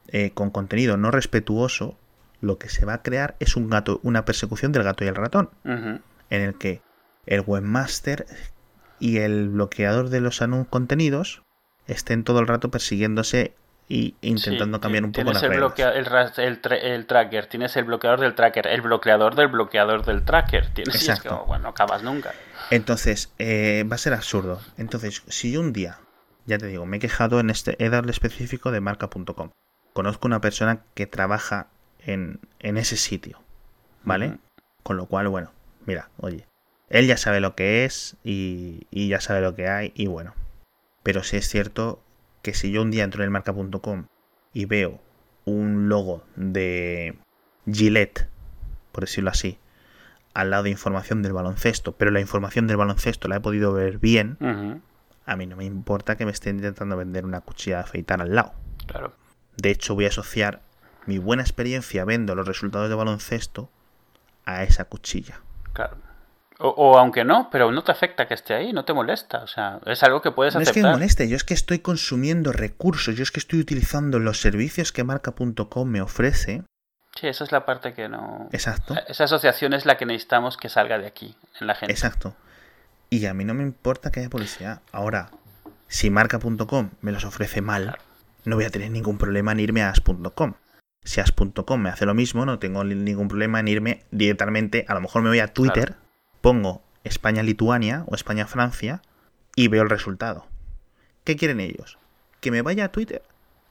[0.08, 1.98] eh, con contenido no respetuoso,
[2.40, 5.16] lo que se va a crear es un gato, una persecución del gato y el
[5.16, 5.50] ratón,
[6.30, 6.80] en el que
[7.26, 8.26] el webmaster
[9.00, 10.40] y el bloqueador de los
[10.70, 11.42] contenidos
[11.86, 13.54] estén todo el rato persiguiéndose
[13.88, 16.38] y intentando Sí, cambiar un poco las el, reglas.
[16.38, 20.68] el, tracker, tienes el bloqueador del tracker, el bloqueador del bloqueador del tracker.
[20.74, 21.28] Tienes y es Exacto.
[21.30, 22.32] como, bueno, no acabas nunca.
[22.70, 24.60] Entonces, eh, va a ser absurdo.
[24.76, 26.00] Entonces, si yo un día,
[26.46, 29.50] ya te digo, me he quejado en este, he dado específico de marca.com.
[29.92, 31.68] Conozco una persona que trabaja
[32.04, 33.40] en, en ese sitio,
[34.02, 34.38] ¿vale?
[34.82, 35.52] Con lo cual, bueno,
[35.86, 36.44] mira, oye,
[36.88, 40.34] él ya sabe lo que es y, y ya sabe lo que hay y bueno.
[41.06, 42.02] Pero sí es cierto
[42.42, 44.06] que si yo un día entro en el marca.com
[44.52, 45.00] y veo
[45.44, 47.16] un logo de
[47.64, 48.26] Gillette,
[48.90, 49.56] por decirlo así,
[50.34, 53.98] al lado de información del baloncesto, pero la información del baloncesto la he podido ver
[53.98, 54.82] bien,
[55.26, 58.34] a mí no me importa que me esté intentando vender una cuchilla de afeitar al
[58.34, 58.54] lado.
[58.88, 59.12] Claro.
[59.56, 60.60] De hecho, voy a asociar
[61.06, 63.70] mi buena experiencia viendo los resultados de baloncesto
[64.44, 65.40] a esa cuchilla.
[65.72, 65.98] Claro.
[66.58, 69.38] O, o aunque no, pero no te afecta que esté ahí, no te molesta.
[69.42, 70.92] O sea, es algo que puedes No es que me aceptar.
[70.98, 75.04] moleste, yo es que estoy consumiendo recursos, yo es que estoy utilizando los servicios que
[75.04, 76.62] marca.com me ofrece.
[77.14, 78.48] Sí, esa es la parte que no.
[78.52, 81.92] Exacto, Esa asociación es la que necesitamos que salga de aquí, en la gente.
[81.92, 82.34] exacto.
[83.10, 84.80] Y a mí no me importa que haya publicidad.
[84.92, 85.30] Ahora,
[85.88, 88.02] si marca.com me los ofrece mal, Claro.
[88.44, 90.54] no voy a tener ningún problema en irme a as.com.
[91.04, 94.84] Si as.com me hace lo mismo, no tengo ni- ningún problema en irme directamente.
[94.88, 95.94] A lo mejor me voy a Twitter,
[96.40, 99.02] pongo España-Lituania o España-Francia
[99.54, 100.46] y veo el resultado.
[101.24, 101.98] ¿Qué quieren ellos?
[102.40, 103.22] ¿Que me vaya a Twitter?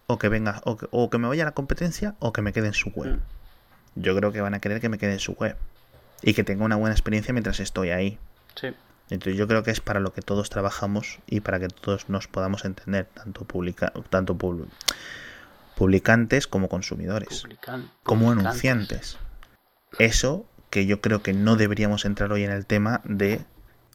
[0.08, 2.16] ¿O que venga, o que, o que me vaya a la competencia?
[2.20, 3.16] ¿O que me quede en su web?
[3.16, 4.02] Mm.
[4.02, 5.56] Yo creo que van a querer que me quede en su web.
[6.22, 8.20] Y que tenga una buena experiencia mientras estoy ahí.
[8.56, 8.68] Sí.
[9.10, 12.28] Entonces yo creo que es para lo que todos trabajamos y para que todos nos
[12.28, 14.68] podamos entender, tanto, publica tanto pub-
[15.76, 19.18] publicantes como consumidores, Publican- como anunciantes.
[20.00, 23.42] Eso que yo creo que no deberíamos entrar hoy en el tema de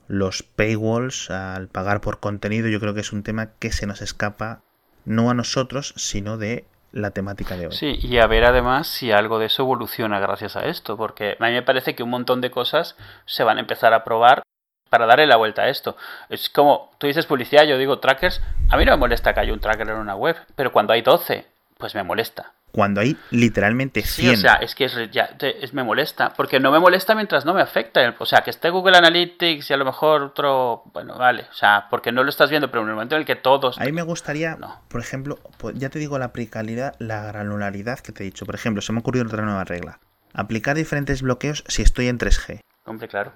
[0.09, 2.69] los paywalls al pagar por contenido.
[2.69, 4.63] Yo creo que es un tema que se nos escapa
[5.05, 7.73] no a nosotros, sino de la temática de hoy.
[7.73, 11.47] Sí, y a ver además si algo de eso evoluciona gracias a esto, porque a
[11.47, 14.43] mí me parece que un montón de cosas se van a empezar a probar
[14.89, 15.97] para darle la vuelta a esto.
[16.29, 19.53] Es como, tú dices publicidad, yo digo trackers, a mí no me molesta que haya
[19.53, 21.47] un tracker en una web, pero cuando hay 12,
[21.79, 22.53] pues me molesta.
[22.73, 24.29] Cuando hay literalmente 100.
[24.29, 27.45] Sí, o sea, es que es, ya, es, me molesta, porque no me molesta mientras
[27.45, 28.15] no me afecta.
[28.19, 31.87] O sea, que esté Google Analytics y a lo mejor otro, bueno, vale, o sea,
[31.91, 33.79] porque no lo estás viendo, pero en el momento en el que todos...
[33.79, 34.57] Ahí me gustaría,
[34.89, 38.47] por ejemplo, pues ya te digo la aplicabilidad, la granularidad que te he dicho.
[38.47, 39.99] Por ejemplo, se me ha ocurrido otra nueva regla.
[40.33, 42.61] Aplicar diferentes bloqueos si estoy en 3G.
[42.85, 43.33] Hombre, claro.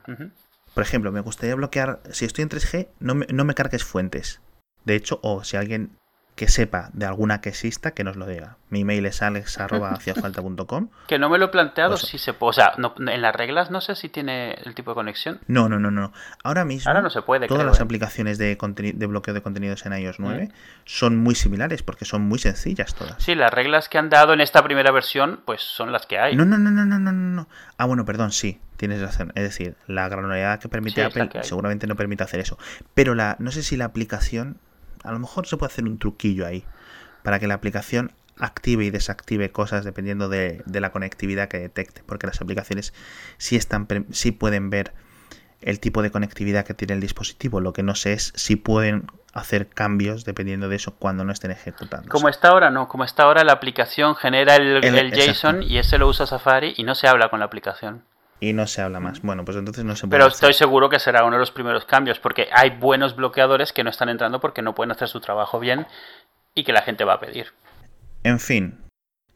[0.74, 4.40] Por ejemplo, me gustaría bloquear, si estoy en 3G, no me, no me cargues fuentes.
[4.84, 5.96] De hecho, o si alguien
[6.34, 8.56] que sepa de alguna que exista, que nos lo diga.
[8.68, 10.88] Mi email es alex.haciafalta.com.
[11.06, 12.50] que no me lo he planteado si se puede.
[12.50, 15.40] O sea, en las reglas no sé si tiene el tipo de conexión.
[15.46, 16.12] No, no, no, no.
[16.42, 17.84] Ahora mismo, Ahora no se puede, todas las ¿eh?
[17.84, 20.50] aplicaciones de, de bloqueo de contenidos en iOS 9
[20.84, 23.22] son muy similares porque son muy sencillas todas.
[23.22, 26.34] Sí, las reglas que han dado en esta primera versión, pues son las que hay.
[26.34, 27.48] No, no, no, no, no, no, no.
[27.78, 29.30] Ah, bueno, perdón, sí, tienes razón.
[29.36, 32.58] Es decir, la granularidad que permite Apple seguramente no permite hacer eso.
[32.94, 34.58] Pero la, no sé si la aplicación
[35.04, 36.64] a lo mejor se puede hacer un truquillo ahí
[37.22, 42.26] para que la aplicación active y desactive cosas dependiendo de, la conectividad que detecte, porque
[42.26, 42.92] las aplicaciones
[43.38, 44.92] sí, están, sí pueden ver
[45.60, 49.06] el tipo de conectividad que tiene el dispositivo, lo que no sé es si pueden
[49.32, 52.08] hacer cambios dependiendo de eso cuando no estén ejecutando.
[52.08, 55.98] Como está ahora, no, como está ahora la aplicación genera el, el JSON y ese
[55.98, 58.02] lo usa Safari y no se habla con la aplicación
[58.40, 59.22] y no se habla más.
[59.22, 60.18] Bueno, pues entonces no se puede.
[60.18, 63.84] Pero estoy seguro que será uno de los primeros cambios, porque hay buenos bloqueadores que
[63.84, 65.86] no están entrando porque no pueden hacer su trabajo bien
[66.54, 67.52] y que la gente va a pedir.
[68.22, 68.84] En fin,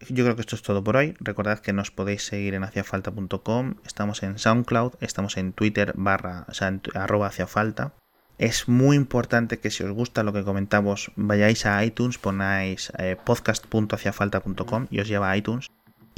[0.09, 1.15] yo creo que esto es todo por hoy.
[1.21, 3.75] Recordad que nos podéis seguir en haciafalta.com.
[3.85, 7.93] Estamos en SoundCloud, estamos en Twitter barra, o sea, arroba haciafalta.
[8.39, 13.17] Es muy importante que si os gusta lo que comentamos, vayáis a iTunes, ponáis eh,
[13.25, 15.69] podcast.haciafalta.com y os lleva a iTunes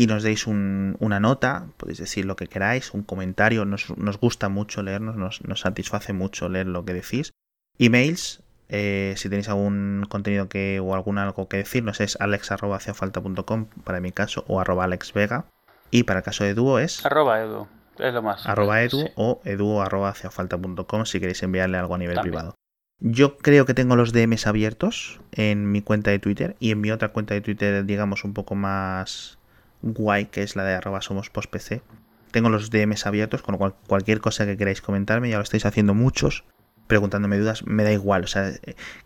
[0.01, 3.87] y nos deis una nota, podéis decir lo que queráis, un comentario, nos,
[4.19, 7.35] gusta mucho leernos, nos, satisface mucho leer lo que decís.
[7.79, 14.01] Emails, eh, si tenéis algún contenido que o algún algo que decirnos es alex.haciafalta.com para
[14.01, 15.45] mi caso o arroba alexvega
[15.91, 17.69] y para el caso de Edu es arroba edu,
[17.99, 18.47] es lo más.
[18.47, 22.55] Arroba edu o edu arroba si queréis enviarle algo a nivel privado.
[23.01, 26.91] Yo creo que tengo los DMs abiertos en mi cuenta de Twitter y en mi
[26.91, 29.40] otra cuenta de Twitter, digamos, un poco más
[29.82, 31.82] guay, que es la de arroba somos pc.
[32.31, 35.66] Tengo los DMs abiertos, con lo cual cualquier cosa que queráis comentarme, ya lo estáis
[35.66, 36.44] haciendo muchos,
[36.86, 38.24] preguntándome dudas, me da igual.
[38.24, 38.52] O sea,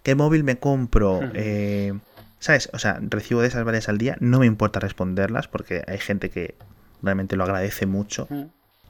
[0.03, 1.21] ¿qué móvil me compro?
[1.33, 1.95] Eh,
[2.39, 2.69] ¿Sabes?
[2.75, 6.29] O sea, recibo de esas varias al día, no me importa responderlas porque hay gente
[6.29, 6.55] que
[7.03, 8.29] realmente lo agradece mucho.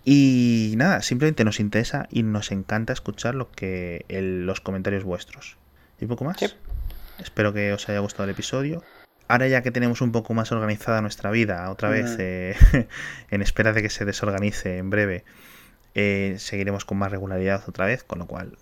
[0.04, 5.56] Y nada, simplemente nos interesa y nos encanta escuchar lo que los comentarios vuestros.
[6.00, 6.56] ¿Y poco más?
[7.18, 8.82] Espero que os haya gustado el episodio
[9.28, 12.56] ahora ya que tenemos un poco más organizada nuestra vida, otra vez, eh,
[13.30, 15.24] en espera de que se desorganice en breve,
[15.94, 18.56] eh, seguiremos con más regularidad otra vez, con lo cual,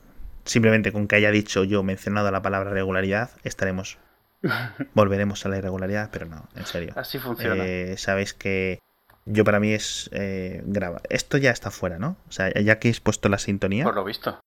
[0.45, 3.99] simplemente con que haya dicho yo, mencionado la palabra regularidad, estaremos,
[4.95, 6.93] volveremos a la irregularidad, pero no, en serio.
[6.97, 7.65] Así funciona.
[7.65, 8.81] Eh, sabéis que
[9.25, 10.11] yo para mí es
[10.65, 11.01] graba.
[11.09, 12.17] Esto ya está fuera, ¿no?
[12.29, 13.85] O sea, ya que he puesto la sintonía.
[13.85, 14.41] Por lo visto.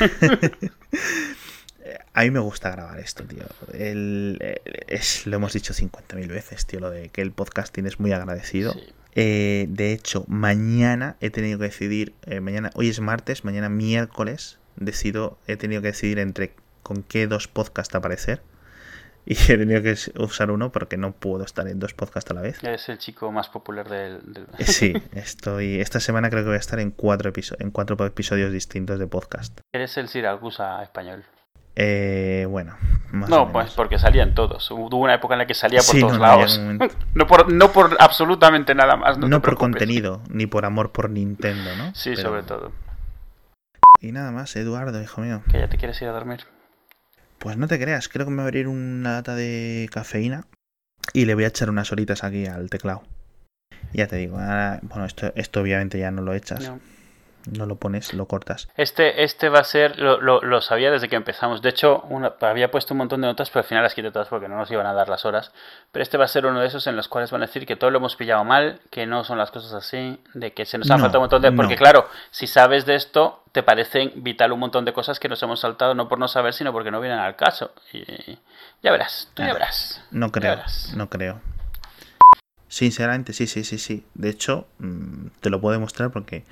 [2.14, 3.44] A mí me gusta grabar esto, tío.
[3.72, 8.74] es, lo hemos dicho 50.000 veces, tío, lo de que el podcasting es muy agradecido.
[9.16, 14.58] Eh, de hecho, mañana he tenido que decidir, eh, mañana, hoy es martes, mañana miércoles,
[14.76, 18.42] decido, he tenido que decidir entre con qué dos podcasts aparecer.
[19.26, 22.42] y he tenido que usar uno porque no puedo estar en dos podcasts a la
[22.42, 22.62] vez.
[22.62, 24.20] Es el chico más popular del...
[24.58, 28.52] Eh, sí, estoy esta semana creo que voy a estar en cuatro, en cuatro episodios
[28.52, 29.60] distintos de podcast.
[29.72, 31.24] Eres el Siracusa español.
[31.76, 32.76] Eh, bueno,
[33.12, 34.70] no, pues porque salían todos.
[34.70, 36.60] Hubo una época en la que salía por todos lados.
[37.14, 39.18] no, por, no por absolutamente nada más.
[39.18, 41.92] No, por contenido, ni por amor por Nintendo, ¿no?
[41.94, 42.70] Sí, sobre todo.
[44.00, 45.42] Y nada más, Eduardo, hijo mío.
[45.50, 46.44] Que ya te quieres ir a dormir.
[47.44, 50.46] Pues no te creas, creo que me voy a abrir una lata de cafeína
[51.12, 53.02] Y le voy a echar unas horitas aquí al teclado.
[53.92, 56.72] Ya te digo, bueno, esto, esto obviamente ya no lo echas.
[57.52, 58.68] Lo pones, lo cortas.
[58.76, 61.62] Este, este va a ser, lo, lo, sabía desde que empezamos.
[61.62, 62.04] De hecho,
[62.40, 64.70] había puesto un montón de notas, pero al final las quité todas porque no nos
[64.70, 65.52] iban a dar las horas.
[65.92, 67.76] Pero este va a ser uno de esos en los cuales van a decir que
[67.76, 70.90] todo lo hemos pillado mal, que no son las cosas así, de que se nos
[70.90, 71.52] ha faltado un montón de...
[71.52, 75.42] Porque claro, si sabes de esto, te parecen vital un montón de cosas que nos
[75.42, 77.72] hemos saltado, no por no saber, sino porque no vienen al caso.
[77.92, 78.38] Y
[78.82, 80.02] ya verás, tú ya verás.
[80.10, 80.58] No creo,
[80.96, 81.40] no creo.
[82.68, 84.04] Sinceramente, sí, sí, sí, sí.
[84.14, 86.44] De hecho, mm, te lo puedo demostrar porque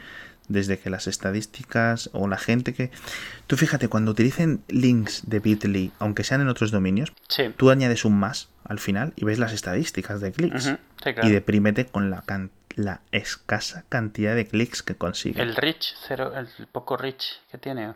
[0.52, 2.90] desde que las estadísticas o la gente que...
[3.46, 7.12] Tú fíjate, cuando utilicen links de Bitly, aunque sean en otros dominios,
[7.56, 10.74] tú añades un más al final y ves las estadísticas de clics.
[11.22, 12.22] Y deprímete con la,
[12.76, 15.42] la escasa cantidad de clics que consigue.
[15.42, 17.94] El rich, cero, el poco rich que tiene.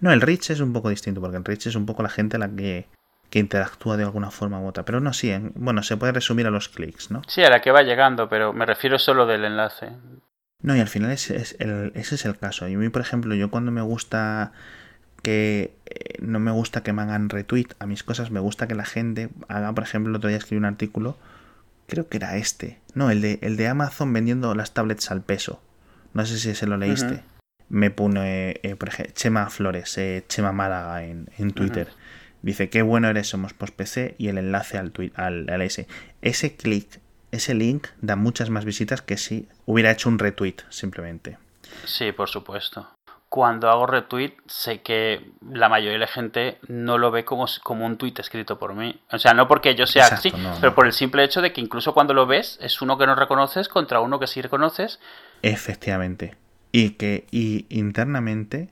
[0.00, 2.36] No, el rich es un poco distinto, porque el rich es un poco la gente
[2.36, 2.86] a la que
[3.32, 4.84] que interactúa de alguna forma u otra.
[4.84, 7.22] Pero no, sí, bueno, se puede resumir a los clics, ¿no?
[7.26, 9.90] Sí, a la que va llegando, pero me refiero solo del enlace.
[10.62, 12.68] No, y al final ese es el, ese es el caso.
[12.68, 14.52] Y a mí, por ejemplo, yo cuando me gusta
[15.22, 18.74] que eh, no me gusta que me hagan retweet a mis cosas, me gusta que
[18.74, 21.16] la gente haga, por ejemplo, el otro día escribí un artículo,
[21.86, 25.60] creo que era este, no, el de, el de Amazon vendiendo las tablets al peso.
[26.14, 27.22] No sé si se lo leíste.
[27.68, 31.88] Me pone, eh, por ejemplo, Chema Flores, eh, Chema Málaga en, en Twitter.
[32.42, 35.86] Dice, qué bueno eres, somos post PC y el enlace al, tweet, al, S.
[36.20, 37.00] Ese clic,
[37.32, 41.38] ese link da muchas más visitas que si hubiera hecho un retweet simplemente.
[41.84, 42.88] Sí, por supuesto.
[43.28, 47.86] Cuando hago retweet, sé que la mayoría de la gente no lo ve como, como
[47.86, 49.00] un tweet escrito por mí.
[49.10, 50.30] O sea, no porque yo sea así,
[50.60, 53.14] pero por el simple hecho de que incluso cuando lo ves, es uno que no
[53.14, 55.00] reconoces contra uno que sí reconoces.
[55.40, 56.36] Efectivamente.
[56.72, 58.68] Y que y internamente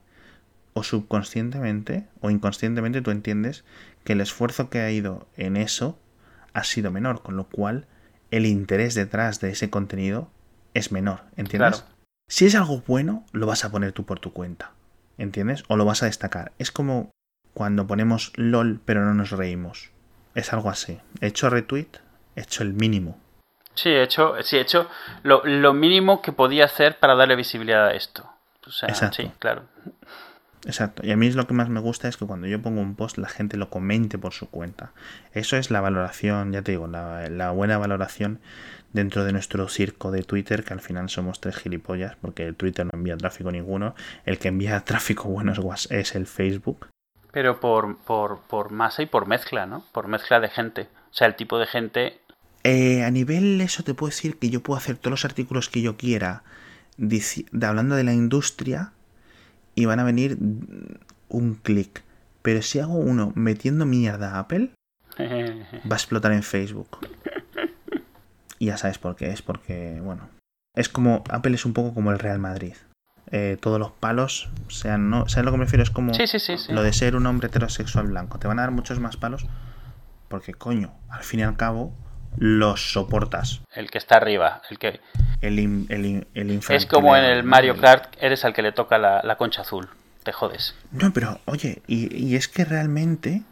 [0.74, 3.64] o subconscientemente o inconscientemente tú entiendes
[4.04, 5.98] que el esfuerzo que ha ido en eso
[6.52, 7.86] ha sido menor, con lo cual
[8.30, 10.30] el interés detrás de ese contenido
[10.74, 11.84] es menor, ¿entiendes?
[12.28, 14.72] Si es algo bueno, lo vas a poner tú por tu cuenta,
[15.18, 15.64] ¿entiendes?
[15.68, 16.52] O lo vas a destacar.
[16.58, 17.10] Es como
[17.54, 19.90] cuando ponemos LOL pero no nos reímos.
[20.34, 21.00] Es algo así.
[21.20, 21.98] He hecho retweet,
[22.36, 23.18] he hecho el mínimo.
[23.74, 24.88] Sí, he hecho, sí, he hecho
[25.22, 28.30] lo, mínimo que podía hacer para darle visibilidad a esto.
[28.66, 29.64] O sea, sí, claro.
[30.66, 31.06] Exacto.
[31.06, 32.94] Y a mí es lo que más me gusta es que cuando yo pongo un
[32.94, 34.92] post la gente lo comente por su cuenta.
[35.32, 38.40] Eso es la valoración, ya te digo, la, buena valoración
[38.92, 42.84] dentro de nuestro circo de Twitter, que al final somos tres gilipollas, porque el Twitter
[42.84, 43.94] no envía tráfico ninguno.
[44.24, 45.52] El que envía tráfico bueno
[45.90, 46.88] es, el Facebook.
[47.32, 49.84] Pero por, por, por masa y por mezcla, ¿no?
[49.92, 50.88] Por mezcla de gente.
[51.10, 52.20] O sea, el tipo de gente...
[52.62, 55.80] Eh, a nivel eso te puedo decir que yo puedo hacer todos los artículos que
[55.80, 56.42] yo quiera
[57.62, 58.92] hablando de la industria
[59.80, 60.36] y van a venir
[61.28, 62.02] un clic.
[62.42, 64.70] Pero si hago uno metiendo mierda a Apple,
[65.18, 66.98] va a explotar en Facebook.
[68.58, 70.28] Y ya sabes por qué es, porque, bueno,
[70.76, 72.74] es como, Apple es un poco como el Real Madrid.
[73.30, 75.82] Eh, todos los palos, sean, no, ¿sabes lo que me refiero?
[75.82, 76.12] Es como
[76.68, 78.38] lo de ser un hombre heterosexual blanco.
[78.38, 79.46] Te van a dar muchos más palos
[80.28, 81.94] porque, coño, al fin y al cabo,
[82.36, 83.60] los soportas.
[83.74, 85.00] El que está arriba, el que...
[85.40, 85.58] El,
[85.88, 89.62] el, el Es como en el Mario Kart, eres al que le toca la, concha
[89.62, 89.88] azul.
[90.22, 90.74] Te jodes.
[90.92, 93.42] No, pero oye, y, es que realmente,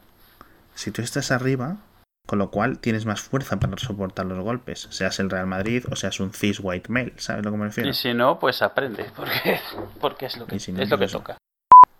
[0.74, 1.78] si tú estás arriba,
[2.26, 5.96] con lo cual tienes más fuerza para soportar los golpes, seas el Real Madrid o
[5.96, 7.88] seas un cis white male, ¿sabes lo que me refiero?
[7.88, 9.60] Y si no, pues aprende, porque,
[9.98, 11.38] porque es lo que, es lo que pues toca.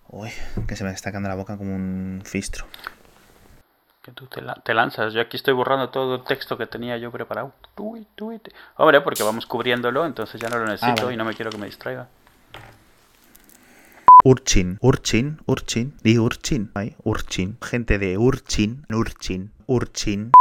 [0.07, 0.29] Uy,
[0.67, 2.67] que se me está quedando la boca como un fistro
[4.09, 4.27] que tú
[4.63, 5.13] te, lanzas.
[5.13, 7.53] Yo aquí estoy borrando todo el texto que tenía yo preparado.
[8.77, 11.57] Hombre, porque vamos cubriéndolo, entonces ya no lo ah, necesito y no me quiero que
[11.57, 12.07] me distraiga.
[14.23, 16.71] Urchin, Urchin, Urchin, di Urchin,
[17.03, 20.31] Urchin, gente de Urchin, Urchin, Urchin.